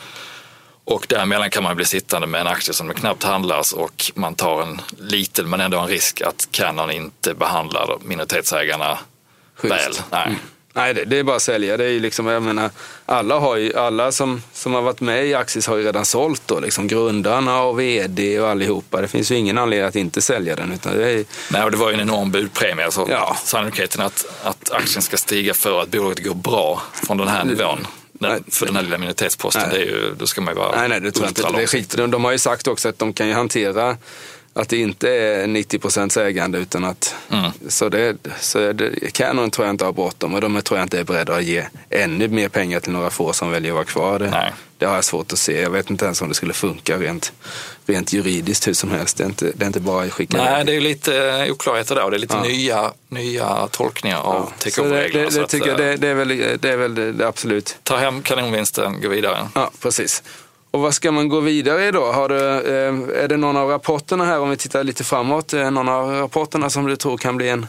Och 0.85 1.07
däremellan 1.09 1.51
kan 1.51 1.63
man 1.63 1.77
bli 1.77 1.85
sittande 1.85 2.27
med 2.27 2.41
en 2.41 2.47
aktie 2.47 2.75
som 2.75 2.95
knappt 2.95 3.23
handlas 3.23 3.73
och 3.73 4.13
man 4.15 4.35
tar 4.35 4.63
en 4.63 4.81
liten 4.99 5.51
men 5.51 5.61
ändå 5.61 5.79
en 5.79 5.89
risk 5.89 6.21
att 6.21 6.49
Canon 6.51 6.91
inte 6.91 7.35
behandlar 7.35 7.99
minoritetsägarna 8.03 8.99
Schysst. 9.57 9.75
väl. 9.75 9.93
Nej. 10.11 10.39
Nej, 10.77 10.95
det, 10.95 11.05
det 11.05 11.19
är 11.19 11.23
bara 11.23 11.37
att 11.37 11.43
sälja. 11.43 11.77
Det 11.77 11.85
är 11.85 12.01
liksom, 12.01 12.27
jag 12.27 12.43
menar, 12.43 12.71
alla, 13.07 13.39
har 13.39 13.57
ju, 13.57 13.75
alla 13.77 14.13
som, 14.13 14.43
som 14.53 14.75
har 14.75 14.83
varit 14.83 15.01
med 15.01 15.27
i 15.27 15.35
Axis 15.35 15.67
har 15.67 15.77
ju 15.77 15.83
redan 15.85 16.05
sålt 16.05 16.43
då, 16.47 16.61
liksom 16.61 16.87
grundarna 16.87 17.63
och 17.63 17.81
vd 17.81 18.41
och 18.41 18.49
allihopa. 18.49 19.01
Det 19.01 19.09
finns 19.09 19.31
ju 19.33 19.37
ingen 19.37 19.59
anledning 19.59 19.89
att 19.89 19.97
inte 19.97 20.23
sälja 20.23 20.57
den. 20.57 20.73
Utan 20.73 20.97
det 20.97 21.11
är, 21.11 21.25
Nej, 21.51 21.63
och 21.65 21.71
det 21.71 21.77
var 21.77 21.89
ju 21.89 21.95
en 21.95 22.01
enorm 22.01 22.31
budpremie. 22.31 22.91
Så 22.91 23.07
Ja. 23.11 23.37
Sannolikheten 23.45 24.01
att, 24.03 24.27
att 24.43 24.71
aktien 24.71 25.03
ska 25.03 25.17
stiga 25.17 25.55
för 25.55 25.83
att 25.83 25.89
bolaget 25.89 26.25
går 26.25 26.35
bra 26.35 26.83
från 26.93 27.17
den 27.17 27.29
här 27.29 27.45
nivån, 27.45 27.79
Nej. 27.83 27.91
Den, 28.19 28.45
för 28.49 28.67
den 28.67 28.77
här 28.77 28.83
lilla 28.83 28.99
minoritetsposten, 28.99 29.63
Nej. 29.69 29.79
det 29.79 29.85
är 29.85 29.87
ju, 29.87 30.15
då 30.19 30.27
ska 30.27 30.41
man 30.41 30.55
ju 30.55 30.59
vara 30.59 30.77
nej, 30.77 30.89
nej, 30.89 31.01
det 31.01 31.11
tror 31.13 31.27
jag 31.27 31.31
inte. 31.31 31.59
Det 31.61 31.67
skit. 31.67 31.97
De, 31.97 32.11
de 32.11 32.25
har 32.25 32.33
ju 32.33 32.39
sagt 32.39 32.67
också 32.67 32.89
att 32.89 32.99
de 32.99 33.13
kan 33.13 33.29
ju 33.29 33.33
hantera 33.33 33.97
att 34.57 34.69
det 34.69 34.77
inte 34.77 35.11
är 35.11 35.47
90 35.47 35.79
procents 35.79 36.17
ägande 36.17 36.59
utan 36.59 36.85
att 36.85 37.15
Mm. 37.31 37.51
så 37.69 37.89
det, 37.89 38.17
så 38.41 38.73
det 38.73 39.13
Canon 39.13 39.51
tror 39.51 39.67
jag 39.67 39.73
inte 39.75 39.85
har 39.85 39.93
bråttom 39.93 40.35
och 40.35 40.41
de 40.41 40.63
tror 40.63 40.79
jag 40.79 40.85
inte 40.85 40.99
är 40.99 41.05
beredda 41.05 41.35
att 41.35 41.45
ge 41.45 41.65
ännu 41.91 42.29
mer 42.29 42.49
pengar 42.49 42.81
till 42.81 42.93
några 42.93 43.11
få 43.11 43.33
som 43.33 43.51
väljer 43.51 43.71
att 43.73 43.75
vara 43.75 43.85
kvar. 43.85 44.19
Det, 44.19 44.31
Nej. 44.31 44.53
det 44.79 44.87
har 44.87 44.95
jag 44.95 45.05
svårt 45.05 45.33
att 45.33 45.39
se. 45.39 45.61
Jag 45.63 45.71
vet 45.71 45.91
inte 45.91 46.05
ens 46.05 46.23
om 46.23 46.29
det 46.29 46.35
skulle 46.35 46.53
funka 46.53 46.97
rent, 46.99 47.33
rent 47.87 48.13
juridiskt 48.13 48.69
hur 48.69 48.73
som 48.73 48.91
helst. 48.91 49.17
Det 49.17 49.25
är 49.25 49.27
inte, 49.29 49.53
det 49.55 49.65
är 49.65 49.67
inte 49.67 49.81
bara 49.81 50.05
att 50.05 50.13
skicka 50.13 50.37
Nej, 50.37 50.47
iväg. 50.47 50.67
det 50.67 50.75
är 50.77 50.81
lite 50.81 51.47
oklarheter 51.51 51.95
där 51.95 52.05
och 52.05 52.11
det 52.11 52.17
är 52.17 52.19
lite 52.19 52.35
Ja. 52.37 52.43
nya, 52.43 52.93
nya 53.09 53.69
tolkningar 53.71 54.19
av 54.21 54.53
det, 54.59 54.65
takeover-reglerna. 54.71 55.29
det, 55.31 55.37
det, 55.37 55.43
att, 55.45 55.51
tycker 55.51 55.67
jag, 55.69 55.81
eh, 55.81 55.87
det, 55.87 55.97
det 55.97 56.09
är 56.09 56.15
väl, 56.15 56.29
det, 56.61 56.71
är 56.71 56.77
väl 56.77 56.95
det 57.19 57.29
absolut 57.29 57.77
Ta 57.83 57.97
hem 57.97 58.23
kanonvinsten, 58.23 59.01
gå 59.01 59.09
vidare. 59.09 59.49
Ja, 59.55 59.71
precis. 59.81 60.23
Och 60.75 60.81
vad 60.81 60.95
ska 60.95 61.13
man 61.13 61.29
gå 61.29 61.41
vidare 61.41 61.89
i 61.89 61.91
då? 61.91 62.13
Har 62.13 62.29
du, 62.29 62.37
eh, 62.37 63.23
är 63.25 63.29
det 63.29 63.37
någon 63.37 63.57
av 63.57 63.69
rapporterna 63.69 64.25
här, 64.25 64.41
om 64.41 64.51
vi 64.51 64.57
tittar 64.57 64.85
lite 64.85 65.05
framåt, 65.05 65.53
eh, 65.53 65.71
någon 65.71 65.89
av 65.89 66.11
rapporterna 66.11 66.71
som 66.71 66.87
du 66.87 66.97
tror 66.97 67.19
kan 67.19 67.37
bli 67.37 67.49
en 67.49 67.67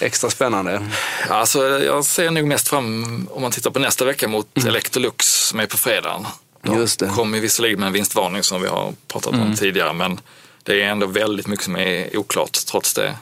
extra 0.00 0.30
spännande? 0.30 0.88
Alltså, 1.28 1.68
jag 1.68 2.04
ser 2.04 2.30
nog 2.30 2.46
mest 2.46 2.68
fram, 2.68 3.28
om 3.30 3.42
man 3.42 3.50
tittar 3.50 3.70
på 3.70 3.78
nästa 3.78 4.04
vecka, 4.04 4.28
mot 4.28 4.64
Electrolux 4.66 5.48
som 5.48 5.60
är 5.60 5.66
på 5.66 5.76
fredagen. 5.76 6.26
De 6.62 6.68
Mm. 6.68 6.80
Just 6.80 6.98
det. 6.98 7.04
Mm. 7.04 7.16
kommer 7.16 7.40
visserligen 7.40 7.80
med 7.80 7.86
en 7.86 7.92
vinstvarning 7.92 8.42
som 8.42 8.62
vi 8.62 8.68
har 8.68 8.92
pratat 9.08 9.32
om 9.32 9.54
tidigare, 9.56 9.92
men 9.92 10.20
det 10.62 10.82
är 10.82 10.88
ändå 10.88 11.06
väldigt 11.06 11.46
mycket 11.46 11.64
som 11.64 11.76
är 11.76 12.16
oklart 12.16 12.52
trots 12.52 12.94
det. 12.94 13.14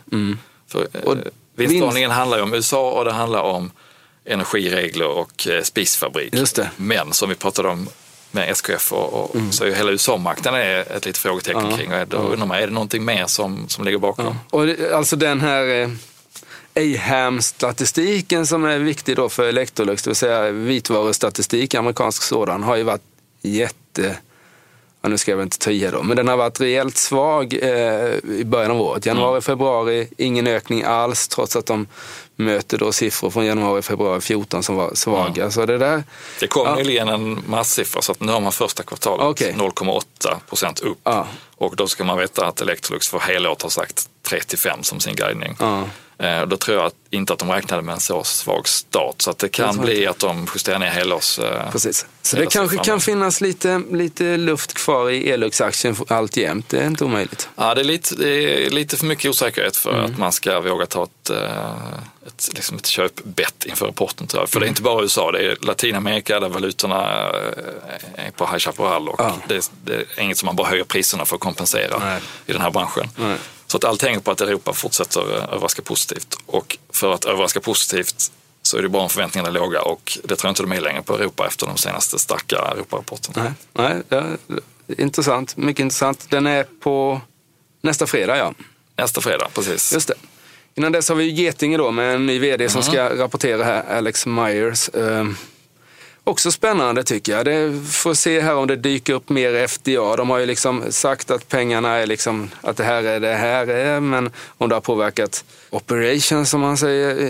För, 0.69 0.79
Mm. 0.93 1.05
Och 1.05 1.13
eh, 1.13 1.23
vinstvarningen 1.55 2.11
handlar 2.11 2.37
ju 2.37 2.43
om 2.43 2.55
USA 2.55 2.91
och 2.91 3.05
det 3.05 3.13
handlar 3.13 3.43
om 3.43 3.71
energiregler 4.25 5.09
och 5.09 5.49
spisfabrik. 5.63 6.35
Men 6.77 7.13
som 7.13 7.29
vi 7.29 7.35
pratade 7.35 7.69
om 7.69 7.89
med 8.31 8.51
SKF 8.51 8.93
och, 8.93 9.13
och 9.15 9.37
så 9.51 9.65
är 9.65 9.69
ju 9.69 9.75
hela 9.75 9.91
USA-marknaden 9.91 10.61
är 10.61 10.93
ett 10.97 11.05
litet 11.07 11.17
frågetecken 11.19 11.61
Mm. 11.61 11.71
Ja. 11.71 11.77
kring. 11.77 11.93
Och 11.93 12.09
Då 12.09 12.17
undrar 12.17 12.47
man, 12.47 12.57
är 12.59 12.67
det 12.67 12.73
någonting 12.73 13.05
mer 13.05 13.27
som, 13.27 13.69
som 13.69 13.85
ligger 13.85 13.99
bakom? 13.99 14.39
Och 14.51 14.67
det- 14.67 14.95
alltså 14.95 15.17
den 15.17 15.41
här 15.41 15.65
eh, 15.83 15.89
AHAM-statistiken 16.75 18.47
som 18.47 18.65
är 18.65 18.79
viktig 18.79 19.17
då 19.17 19.29
för 19.29 19.49
Electrolux, 19.49 20.03
det 20.03 20.11
vill 20.11 20.17
säga 20.17 20.51
vitvarustatistik, 20.51 21.75
amerikansk 21.75 22.23
sådan, 22.23 22.63
har 22.63 22.77
ju 22.77 22.83
varit 22.83 23.03
jätte... 23.43 24.17
Ja, 25.07 25.11
nu 25.11 25.19
ska 25.19 25.31
jag 25.33 25.37
väl 25.37 25.45
inte 25.47 25.59
ta 25.59 25.71
i 25.71 25.87
då, 25.93 26.03
men 26.03 26.17
den 26.17 26.29
har 26.29 26.37
varit 26.37 26.61
rejält 26.61 26.97
svag 26.97 27.55
eh, 27.63 27.71
i 28.41 28.43
början 28.45 28.71
av 28.71 28.81
året. 28.81 29.07
Januari, 29.07 29.41
februari, 29.41 30.09
ingen 30.19 30.47
ökning 30.47 30.83
alls, 30.83 31.29
trots 31.29 31.57
att 31.57 31.67
de 31.67 31.87
möter 32.37 32.79
då 32.79 32.93
siffror 32.93 33.31
från 33.31 33.47
januari, 33.47 33.83
februari 33.83 34.21
14 34.21 34.63
som 34.63 34.77
var 34.77 34.91
svaga. 34.95 35.51
Så 35.51 35.67
det 35.67 35.79
där... 35.79 36.05
Det 36.41 36.47
kom 36.47 36.67
Ja. 36.67 36.75
nyligen 36.75 37.09
en 37.09 37.43
masssiffra 37.47 38.03
så 38.03 38.13
att 38.13 38.21
nu 38.21 38.33
har 38.33 38.41
man 38.41 38.53
första 38.53 38.83
kvartalet 38.83 39.27
Okej. 39.27 39.55
0,8 39.59 40.03
procent 40.49 40.81
upp. 40.81 40.99
Ja. 41.03 41.27
Och 41.57 41.77
då 41.77 41.87
ska 41.87 42.05
man 42.05 42.19
veta 42.19 42.47
att 42.47 42.61
Electrolux 42.61 43.09
för 43.09 43.19
helåret 43.19 43.63
har 43.63 43.71
sagt 43.71 44.09
35 44.23 44.83
som 44.83 45.01
sin 45.01 45.15
guidning. 45.15 45.57
Ja. 45.61 45.83
Eh, 46.19 46.43
Då 46.47 46.57
tror 46.57 46.77
jag 46.83 46.93
inte 47.11 47.33
att 47.33 47.39
de 47.39 47.51
räknade 47.51 47.83
med 47.83 47.93
en 47.93 48.01
så 48.01 48.25
svag 48.25 48.69
start. 48.69 49.23
Så 49.23 49.31
att 49.31 49.39
det 49.39 49.49
kan 49.49 49.77
bli 49.77 50.07
att 50.07 50.19
de 50.19 50.47
justerar 50.55 50.79
ner 50.79 50.87
helårs... 50.91 51.39
eh, 51.39 51.71
Precis. 51.73 52.07
Så 52.23 52.37
det 52.37 52.43
kanske 52.47 52.69
siffran. 52.77 52.85
kan 52.85 53.01
finnas 53.01 53.41
lite, 53.41 53.83
lite 53.93 54.37
luft 54.37 54.75
kvar 54.75 55.11
i 55.11 55.31
Elux-aktien 55.31 55.97
alltjämt. 56.09 56.69
Det 56.69 56.79
är 56.79 56.87
inte 56.87 57.05
omöjligt. 57.05 57.49
Ja, 57.57 57.75
det 57.75 57.81
är, 57.81 57.85
lite, 57.85 58.15
det 58.15 58.29
är 58.67 58.71
lite 58.71 58.97
för 58.97 59.07
mycket 59.07 59.31
osäkerhet 59.31 59.77
för 59.77 59.93
Mm. 59.95 60.05
att 60.05 60.19
man 60.19 60.33
ska 60.33 60.61
våga 60.61 60.87
ta 60.87 61.03
ett, 61.03 61.31
eh, 61.31 61.47
ett, 62.27 62.49
liksom 62.55 62.77
ett 62.77 62.87
köpbett 62.87 63.65
inför 63.65 63.87
rapporten. 63.87 64.27
Tror 64.27 64.43
jag. 64.43 64.49
För 64.51 64.61
det 64.61 64.65
Mm. 64.67 64.69
är 64.69 64.71
inte 64.73 64.83
bara 64.83 65.03
USA, 65.03 65.33
det 65.33 65.39
är 65.39 65.57
Latinamerika 65.61 66.41
där 66.41 66.49
valutorna 66.49 67.03
är 68.15 68.31
på 68.37 68.47
High 68.47 68.59
Chaparral 68.59 69.09
och 69.09 69.21
Ja. 69.21 69.35
det, 69.49 69.71
det 69.85 69.95
är 69.95 70.21
inget 70.21 70.39
som 70.39 70.47
man 70.47 70.57
bara 70.57 70.67
höjer 70.69 70.85
priserna 70.85 71.25
för 71.25 71.35
att 71.37 71.41
kompensera 71.43 71.99
Nej. 71.99 72.21
i 72.47 72.53
den 72.53 72.61
här 72.63 72.71
branschen. 72.71 73.09
Nej. 73.17 73.37
Så 73.67 73.77
att 73.77 73.85
allt 73.85 74.03
hänger 74.03 74.21
på 74.21 74.31
att 74.31 74.41
Europa 74.41 74.73
fortsätter 74.73 75.21
eh, 75.21 75.55
överraska 75.55 75.83
positivt. 75.83 76.39
Och 76.47 76.79
för 76.91 77.13
att 77.15 77.25
överraska 77.25 77.61
positivt 77.61 78.33
så 78.63 78.79
är 78.79 78.83
det 78.83 78.89
bra 78.89 79.03
om 79.03 79.11
förväntningarna 79.11 79.49
är 79.49 79.53
låga 79.53 79.83
och 79.83 80.19
det 80.25 80.37
tror 80.37 80.49
jag 80.49 80.51
inte 80.51 80.63
de 80.63 80.73
är 80.73 80.81
längre 80.81 81.03
på 81.03 81.15
Europa 81.15 81.47
efter 81.47 81.67
de 81.67 81.77
senaste 81.77 82.19
starka 82.19 82.57
Europarapporterna. 82.57 83.55
Nej, 83.73 84.03
Nej 84.09 84.37
intressant. 84.89 85.57
Mycket 85.57 85.81
intressant. 85.81 86.27
Den 86.31 86.47
är 86.47 86.65
på 86.81 87.21
nästa 87.81 88.07
fredag, 88.07 88.37
ja. 88.39 88.55
Nästa 88.97 89.21
fredag, 89.21 89.49
precis. 89.55 89.93
Just 89.93 90.09
det. 90.09 90.15
Innan 90.75 90.93
dess 90.93 91.09
har 91.09 91.17
vi 91.17 91.25
Getinge 91.25 91.77
då 91.77 91.91
med 91.91 92.15
en 92.15 92.27
ny 92.27 92.39
vd 92.39 92.69
som 92.69 92.83
ska 92.83 93.17
rapportera 93.17 93.65
här, 93.65 93.97
Alex 93.99 94.27
Myers. 94.27 94.91
Också 96.29 96.53
spännande 96.53 97.05
tycker 97.05 97.33
jag. 97.33 97.45
Det 97.45 97.83
får 97.91 98.15
se 98.15 98.41
här 98.41 98.55
om 98.55 98.67
det 98.67 98.77
dyker 98.77 99.13
upp 99.13 99.29
mer 99.29 99.67
FDA. 99.67 100.17
De 100.17 100.31
har 100.31 100.39
ju 100.39 100.47
liksom 100.47 100.85
sagt 100.91 101.31
att 101.31 101.49
pengarna 101.49 101.91
är 101.91 102.07
liksom, 102.07 102.51
att 102.61 102.77
det 102.77 102.85
här 102.85 103.03
är 103.03 103.21
det 103.21 103.35
här 103.35 103.67
är, 103.67 104.01
men 104.01 104.31
om 104.59 104.69
det 104.69 104.75
har 104.75 104.81
påverkat 104.81 105.45
operations 105.71 106.51
som 106.51 106.61
man 106.61 106.77
säger 106.77 107.21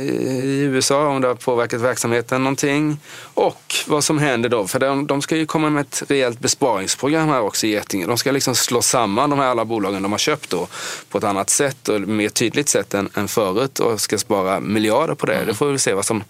i 0.44 0.60
USA, 0.60 1.08
om 1.08 1.20
det 1.20 1.28
har 1.28 1.34
påverkat 1.34 1.80
verksamheten 1.80 2.44
någonting. 2.44 2.98
Och 3.34 3.74
vad 3.86 4.04
som 4.04 4.18
händer 4.18 4.48
då, 4.48 4.66
för 4.66 4.78
de, 4.78 5.06
de 5.06 5.22
ska 5.22 5.36
ju 5.36 5.46
komma 5.46 5.70
med 5.70 5.80
ett 5.80 6.02
rejält 6.08 6.40
besparingsprogram 6.40 7.28
här 7.28 7.40
också 7.40 7.66
i 7.66 7.70
Getinge. 7.70 8.06
De 8.06 8.18
ska 8.18 8.30
liksom 8.32 8.54
slå 8.54 8.82
samman 8.82 9.30
de 9.30 9.38
här 9.38 9.46
alla 9.46 9.64
bolagen 9.64 10.02
de 10.02 10.12
har 10.12 10.18
köpt 10.18 10.50
då 10.50 10.68
på 11.10 11.18
ett 11.18 11.24
annat 11.24 11.50
sätt 11.50 11.88
och 11.88 12.00
mer 12.00 12.28
tydligt 12.28 12.68
sätt 12.68 12.94
än, 12.94 13.08
än 13.14 13.28
förut 13.28 13.78
och 13.78 14.00
ska 14.00 14.18
spara 14.18 14.60
miljarder 14.60 15.14
på 15.14 15.26
det. 15.26 15.44
Det 15.46 15.54
får 15.54 15.66
vi 15.66 15.78
se 15.78 15.94
vad 15.94 16.04
som 16.04 16.24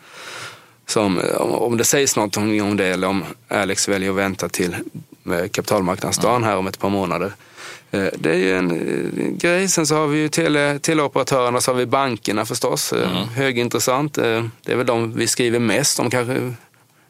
som, 0.86 1.20
om- 1.38 1.76
det 1.76 1.84
sägs 1.84 2.16
någonting 2.16 2.62
om 2.62 2.76
det 2.76 2.86
eller 2.86 3.08
om 3.08 3.24
Alex 3.48 3.88
väljer 3.88 4.10
att 4.10 4.16
vänta 4.16 4.48
till 4.48 4.72
eh, 5.26 5.48
kapitalmarknadsdagen 5.52 6.44
här 6.44 6.56
om 6.56 6.66
ett 6.66 6.78
par 6.78 6.88
månader. 6.90 7.32
Eh, 7.90 8.04
Det 8.14 8.30
är 8.30 8.34
ju 8.36 8.58
en 8.58 8.70
eh, 8.70 9.36
grej. 9.36 9.68
Sen 9.68 9.86
så 9.86 9.94
har 9.94 10.06
vi 10.06 10.18
ju 10.18 10.28
tele, 10.28 10.78
teleoperatörerna, 10.78 11.60
så 11.60 11.70
har 11.70 11.76
vi 11.78 11.86
bankerna 11.86 12.46
förstås. 12.46 12.92
Eh, 12.92 13.08
Högintressant. 13.34 14.14
Det 14.14 14.72
är 14.72 14.76
väl 14.76 14.86
de 14.86 15.12
vi 15.14 15.26
skriver 15.26 15.58
mest 15.58 16.00
om 16.00 16.10
kanske. 16.10 16.54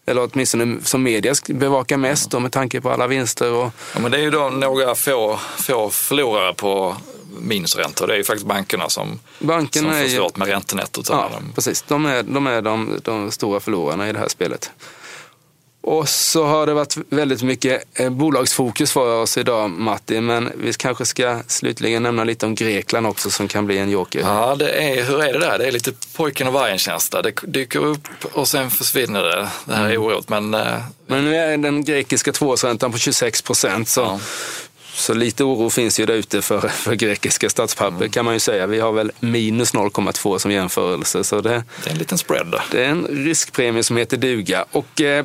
Eller 0.08 0.28
åtminstone 0.32 0.76
som 0.82 1.02
media 1.02 1.34
bevakar 1.48 1.96
mest 1.96 2.30
då, 2.30 2.40
med 2.40 2.52
tanke 2.52 2.80
på 2.80 2.90
alla 2.90 3.06
vinster. 3.06 3.52
Och, 3.52 3.70
Ja, 3.94 4.00
men 4.00 4.10
det 4.10 4.18
är 4.18 4.22
ju 4.22 4.30
då 4.30 4.48
några 4.48 4.94
få, 4.94 5.38
få 5.58 5.90
förlorare 5.90 6.54
på 6.54 6.96
minusräntor. 7.38 8.06
Det 8.06 8.12
är 8.12 8.16
ju 8.18 8.24
faktiskt 8.24 8.46
bankerna 8.46 8.88
som, 8.88 9.18
Bankerna 9.38 9.92
som 9.92 10.00
får 10.02 10.08
svårt 10.16 10.36
med 10.36 10.48
räntenettot. 10.48 11.08
Ja, 11.10 11.30
De- 11.34 11.52
precis. 11.52 11.84
De 11.88 12.06
är, 12.06 12.22
de, 12.22 12.46
är 12.46 12.62
de, 12.62 13.00
de 13.04 13.30
stora 13.30 13.60
förlorarna 13.60 14.08
i 14.08 14.12
det 14.12 14.18
här 14.18 14.28
spelet. 14.28 14.70
Och 15.80 16.08
så 16.08 16.44
har 16.44 16.66
det 16.66 16.74
varit 16.74 16.96
väldigt 17.08 17.42
mycket 17.42 18.00
eh, 18.00 18.10
bolagsfokus 18.10 18.92
för 18.92 19.22
oss 19.22 19.38
idag, 19.38 19.70
Matti. 19.70 20.20
Men 20.20 20.52
vi 20.56 20.72
kanske 20.72 21.06
ska 21.06 21.40
slutligen 21.46 22.02
nämna 22.02 22.24
lite 22.24 22.46
om 22.46 22.54
Grekland 22.54 23.06
också 23.06 23.30
som 23.30 23.48
kan 23.48 23.66
bli 23.66 23.78
en 23.78 23.90
joker. 23.90 24.20
Ja, 24.20 24.56
det 24.58 24.70
är, 24.70 25.04
hur 25.04 25.22
är 25.22 25.32
det 25.32 25.38
där? 25.38 25.58
Det 25.58 25.66
är 25.66 25.72
lite 25.72 25.92
pojken 26.16 26.46
och 26.46 26.52
vargen-känsla. 26.52 27.22
Det 27.22 27.32
dyker 27.42 27.78
upp 27.84 28.08
och 28.32 28.48
sen 28.48 28.70
försvinner 28.70 29.22
det. 29.22 29.48
Det 29.64 29.74
här 29.74 29.80
Mm. 29.80 29.92
är 29.92 29.96
oerhört. 29.96 30.28
Men 30.28 30.54
eh, 30.54 30.78
Men 31.06 31.24
nu 31.24 31.36
är 31.36 31.56
den 31.56 31.84
grekiska 31.84 32.32
tvåårsräntan 32.32 32.92
på 32.92 32.98
26 32.98 33.42
procent. 33.42 33.88
Så, 33.88 34.00
Ja. 34.00 34.20
Så 34.96 35.14
lite 35.14 35.44
oro 35.44 35.70
finns 35.70 36.00
ju 36.00 36.06
där 36.06 36.14
ute 36.14 36.42
för, 36.42 36.60
för 36.68 36.94
grekiska 36.94 37.50
statspapper 37.50 37.96
Mm. 37.96 38.10
kan 38.10 38.24
man 38.24 38.34
ju 38.34 38.40
säga. 38.40 38.66
Vi 38.66 38.80
har 38.80 38.92
väl 38.92 39.12
minus 39.20 39.74
0,2 39.74 40.38
som 40.38 40.50
jämförelse. 40.50 41.24
Så 41.24 41.40
det, 41.40 41.64
det 41.84 41.90
är 41.90 41.92
en 41.92 41.98
liten 41.98 42.18
spread. 42.18 42.54
Det 42.70 42.84
är 42.84 42.88
en 42.88 43.06
riskpremie 43.06 43.82
som 43.82 43.96
heter 43.96 44.16
duga. 44.16 44.64
Och 44.72 45.00
eh, 45.00 45.24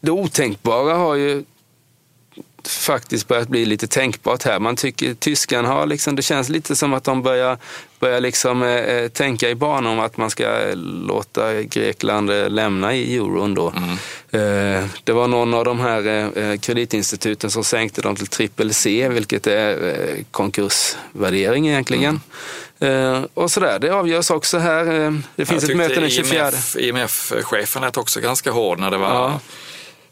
det 0.00 0.10
otänkbara 0.10 0.94
har 0.94 1.14
ju 1.14 1.44
faktiskt 2.68 3.28
börjat 3.28 3.48
bli 3.48 3.66
lite 3.66 3.86
tänkbart 3.86 4.42
här. 4.42 4.58
Man 4.58 4.76
tycker 4.76 5.14
tyskarna 5.14 5.68
har 5.68 5.86
liksom, 5.86 6.16
det 6.16 6.22
känns 6.22 6.48
lite 6.48 6.76
som 6.76 6.94
att 6.94 7.04
de 7.04 7.22
börjar, 7.22 7.58
börjar 8.00 8.20
liksom, 8.20 8.62
eh, 8.62 8.68
eh, 8.68 9.08
tänka 9.08 9.50
i 9.50 9.54
banor 9.54 9.90
om 9.90 10.00
att 10.00 10.16
man 10.16 10.30
ska 10.30 10.48
låta 11.06 11.62
Grekland 11.62 12.30
eh, 12.30 12.50
lämna 12.50 12.94
i 12.94 13.16
euron 13.16 13.54
då. 13.54 13.68
Eh, 14.30 14.84
det 15.04 15.12
var 15.12 15.28
någon 15.28 15.54
av 15.54 15.64
de 15.64 15.80
här 15.80 16.06
eh, 16.06 16.44
eh, 16.44 16.58
kreditinstituten 16.58 17.50
som 17.50 17.64
sänkte 17.64 18.00
dem 18.02 18.16
till 18.16 18.26
trippel 18.26 18.74
C, 18.74 19.08
vilket 19.08 19.46
är 19.46 20.04
konkursvärdering 20.30 21.68
egentligen. 21.68 22.20
Eh, 22.78 23.22
och 23.34 23.50
sådär, 23.50 23.78
det 23.78 23.90
avgörs 23.90 24.30
också 24.30 24.58
här. 24.58 25.04
Eh, 25.04 25.12
det 25.36 25.46
finns 25.46 25.64
ett 25.64 25.76
möte 25.76 26.00
den 26.00 26.10
24. 26.10 26.48
IMF, 26.48 26.76
IMF-chefen 26.76 27.82
lät 27.82 27.96
också 27.96 28.20
ganska 28.20 28.50
hård 28.50 28.78
när 28.78 28.90
det 28.90 28.98
var 28.98 29.08
Ja. 29.08 29.40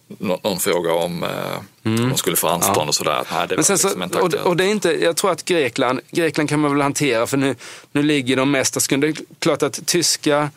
Nå- 0.08 0.40
någon 0.42 0.58
fråga 0.58 0.92
om 0.92 1.22
eh, 1.22 1.28
om 1.84 2.08
de 2.08 2.16
skulle 2.16 2.36
få 2.36 2.48
anstånd 2.48 2.88
och 2.88 2.94
sådär. 2.94 3.22
Nej, 3.32 3.48
det 3.48 3.54
Men 3.54 3.64
sen 3.64 3.78
så, 3.78 3.86
liksom 3.88 4.02
inte 4.02 4.18
och, 4.18 4.34
och 4.34 4.56
det 4.56 4.64
är 4.64 4.68
inte, 4.68 5.04
jag 5.04 5.16
tror 5.16 5.30
att 5.30 5.44
Grekland, 5.44 6.00
Grekland 6.10 6.48
kan 6.48 6.60
man 6.60 6.72
väl 6.72 6.82
hantera 6.82 7.26
för 7.26 7.36
nu, 7.36 7.54
nu 7.92 8.02
ligger 8.02 8.36
de 8.36 8.50
mesta 8.50 8.80
skulder. 8.80 9.08
Det 9.08 9.20
är 9.20 9.24
klart 9.38 9.62
att 9.62 9.86
tyska 9.86 10.50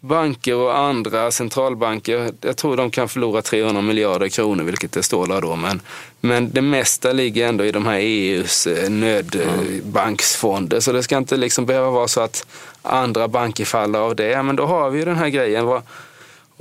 banker 0.00 0.54
och 0.54 0.78
andra 0.78 1.30
centralbanker, 1.30 2.32
jag 2.40 2.56
tror 2.56 2.76
de 2.76 2.90
kan 2.90 3.08
förlora 3.08 3.42
300 3.42 3.82
miljarder 3.82 4.28
kronor, 4.28 4.64
vilket 4.64 4.92
det 4.92 5.02
står 5.02 5.26
där 5.26 5.40
då. 5.40 5.56
Men, 5.56 5.80
men 6.20 6.50
det 6.50 6.62
mesta 6.62 7.12
ligger 7.12 7.48
ändå 7.48 7.64
i 7.64 7.72
de 7.72 7.86
här 7.86 7.98
EUs 7.98 8.66
eh, 8.66 8.90
nödbanksfonder. 8.90 10.80
Så 10.80 10.92
det 10.92 11.02
ska 11.02 11.16
inte 11.16 11.36
liksom 11.36 11.66
behöva 11.66 11.90
vara 11.90 12.08
så 12.08 12.20
att 12.20 12.46
andra 12.82 13.28
banker 13.28 13.64
faller 13.64 13.98
av 13.98 14.16
det. 14.16 14.42
Men 14.42 14.56
då 14.56 14.66
har 14.66 14.90
vi 14.90 14.98
ju 14.98 15.04
den 15.04 15.16
här 15.16 15.28
grejen. 15.28 15.66
Vad, 15.66 15.82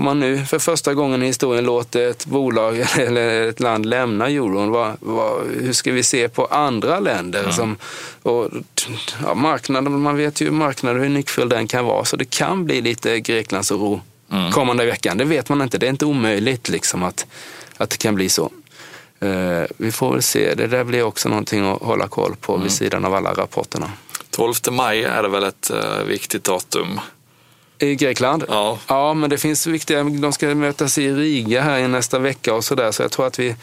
om 0.02 0.06
man 0.06 0.20
nu 0.20 0.46
för 0.46 0.60
första 0.60 0.94
gången 0.94 1.24
i 1.24 1.26
historien 1.26 1.66
låter 1.66 2.10
ett 2.10 2.26
bolag 2.26 2.80
eller 3.00 3.50
ett 3.50 3.60
land 3.60 3.86
lämna 3.86 4.30
euron, 4.30 4.72
vad, 4.72 4.98
vad, 5.00 5.48
hur 5.48 5.74
ska 5.74 5.92
vi 5.92 6.04
se 6.04 6.30
på 6.30 6.46
andra 6.46 7.00
länder? 7.00 7.52
Som, 7.52 7.78
och, 8.24 8.50
ja, 9.24 9.34
marknaden, 9.34 10.02
man 10.02 10.18
vet 10.18 10.42
ju 10.42 10.52
marknaden 10.52 11.02
hur 11.02 11.10
nyckfull 11.10 11.50
den 11.50 11.68
kan 11.68 11.86
vara, 11.86 12.06
så 12.06 12.16
det 12.16 12.26
kan 12.26 12.66
bli 12.66 12.82
lite 12.82 13.20
Greklandsoro 13.20 14.02
kommande 14.52 14.86
veckan. 14.86 15.18
Det 15.18 15.26
vet 15.26 15.50
man 15.50 15.62
inte, 15.62 15.78
det 15.78 15.86
är 15.86 15.90
inte 15.90 16.06
omöjligt 16.06 16.70
liksom 16.70 17.04
att, 17.04 17.26
att 17.78 17.90
det 17.90 17.98
kan 17.98 18.16
bli 18.16 18.30
så. 18.30 18.52
Eh, 19.20 19.64
vi 19.78 19.92
får 19.92 20.12
väl 20.12 20.22
se, 20.22 20.54
det 20.56 20.68
där 20.68 20.84
blir 20.84 21.04
också 21.04 21.30
någonting 21.30 21.66
att 21.66 21.82
hålla 21.82 22.08
koll 22.08 22.36
på 22.42 22.58
vid 22.58 22.72
sidan 22.72 23.06
av 23.06 23.14
alla 23.14 23.34
rapporterna. 23.34 23.92
12 24.30 24.54
maj 24.72 25.04
är 25.04 25.24
det 25.24 25.30
väl 25.30 25.44
ett 25.44 25.70
eh, 25.70 26.04
viktigt 26.08 26.44
datum. 26.44 27.00
I 27.82 27.96
Grekland? 27.96 28.44
Ja. 28.48 28.80
Ja, 28.88 29.14
men 29.14 29.30
det 29.30 29.38
finns 29.38 29.68
viktiga, 29.68 30.04
de 30.04 30.34
ska 30.34 30.56
mötas 30.56 30.98
i 30.98 31.12
Riga 31.12 31.62
här 31.62 31.80
i 31.80 31.88
nästa 31.88 32.20
vecka 32.20 32.54
och 32.54 32.64
sådär. 32.64 32.92
Så 32.92 33.02
jag 33.02 33.12
tror 33.12 33.28
att 33.28 33.40
vi, 33.40 33.56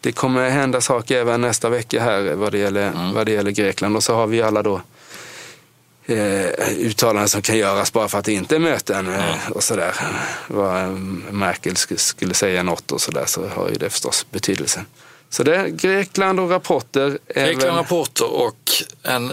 det 0.00 0.12
kommer 0.12 0.50
hända 0.50 0.80
saker 0.80 1.16
även 1.18 1.40
nästa 1.40 1.68
vecka 1.68 2.02
här 2.02 2.34
vad 2.34 2.52
det 2.52 2.58
gäller, 2.58 3.12
vad 3.14 3.26
det 3.26 3.32
gäller 3.32 3.50
Grekland. 3.50 3.96
Och 3.96 4.04
så 4.04 4.14
har 4.14 4.26
vi 4.26 4.42
alla 4.42 4.62
då 4.62 4.80
eh, 6.06 6.46
uttalanden 6.78 7.28
som 7.28 7.42
kan 7.42 7.58
göras 7.58 7.92
bara 7.92 8.08
för 8.08 8.18
att 8.18 8.24
det 8.24 8.32
inte 8.32 8.54
är 8.54 8.58
möten 8.58 9.14
eh, 9.14 9.50
och 9.50 9.62
sådär. 9.62 9.94
Vad 10.48 10.88
Merkel 11.30 11.72
sk- 11.74 11.96
skulle 11.96 12.34
säga 12.34 12.62
något 12.62 12.92
och 12.92 13.00
sådär 13.00 13.24
så 13.26 13.46
har 13.48 13.68
ju 13.68 13.74
det 13.74 13.90
förstås 13.90 14.26
betydelse. 14.30 14.84
Så 15.30 15.42
det 15.42 15.56
är 15.56 15.66
Grekland 15.68 16.40
och 16.40 16.50
rapporter. 16.50 17.18
Grekland 17.34 17.58
väl- 17.62 17.74
rapporter 17.74 18.32
och 18.32 18.70
en 19.02 19.32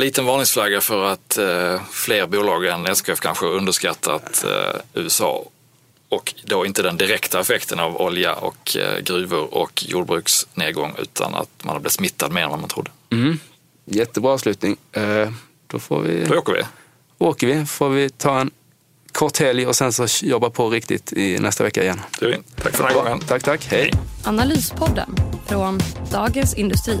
liten 0.00 0.26
varningsflagga 0.26 0.80
för 0.80 1.04
att 1.04 1.38
eh, 1.38 1.80
fler 1.90 2.26
bolag 2.26 2.66
än 2.66 2.86
SKF 2.86 3.20
kanske 3.20 3.46
har 3.46 3.52
underskattat 3.52 4.44
eh, 4.44 4.80
USA 4.94 5.44
och 6.08 6.34
då 6.44 6.66
inte 6.66 6.82
den 6.82 6.96
direkta 6.96 7.40
effekten 7.40 7.80
av 7.80 7.96
olja 8.00 8.34
och 8.34 8.76
eh, 8.76 8.98
gruvor 9.02 9.54
och 9.54 9.84
jordbruksnedgång 9.88 10.94
utan 10.98 11.34
att 11.34 11.48
man 11.62 11.72
har 11.72 11.80
blivit 11.80 11.92
smittad 11.92 12.32
mer 12.32 12.42
än 12.42 12.50
vad 12.50 12.58
man 12.60 12.68
trodde. 12.68 12.90
Mm. 13.10 13.38
Jättebra 13.84 14.32
avslutning. 14.32 14.76
Eh, 14.92 15.30
då 15.66 15.78
får 15.78 16.00
vi, 16.00 16.24
Då 16.24 16.38
åker 16.38 16.52
vi. 16.52 16.62
åker 17.18 17.46
vi, 17.46 17.66
får 17.66 17.88
vi 17.88 18.10
ta 18.10 18.40
en 18.40 18.50
kort 19.12 19.38
helg 19.38 19.66
och 19.66 19.76
sen 19.76 19.92
så 19.92 20.06
jobba 20.26 20.50
på 20.50 20.70
riktigt 20.70 21.12
i 21.12 21.38
nästa 21.38 21.64
vecka 21.64 21.82
igen. 21.82 22.00
Det 22.18 22.24
gör 22.26 22.32
vi. 22.32 22.62
Tack 22.62 22.76
för 22.76 22.84
den 22.84 22.92
här 22.96 23.02
gången. 23.02 23.20
Tack, 23.20 23.42
tack. 23.42 23.66
Hej. 23.70 23.92
Analyspodden 24.24 25.14
från 25.46 25.80
Dagens 26.12 26.54
Industri. 26.54 27.00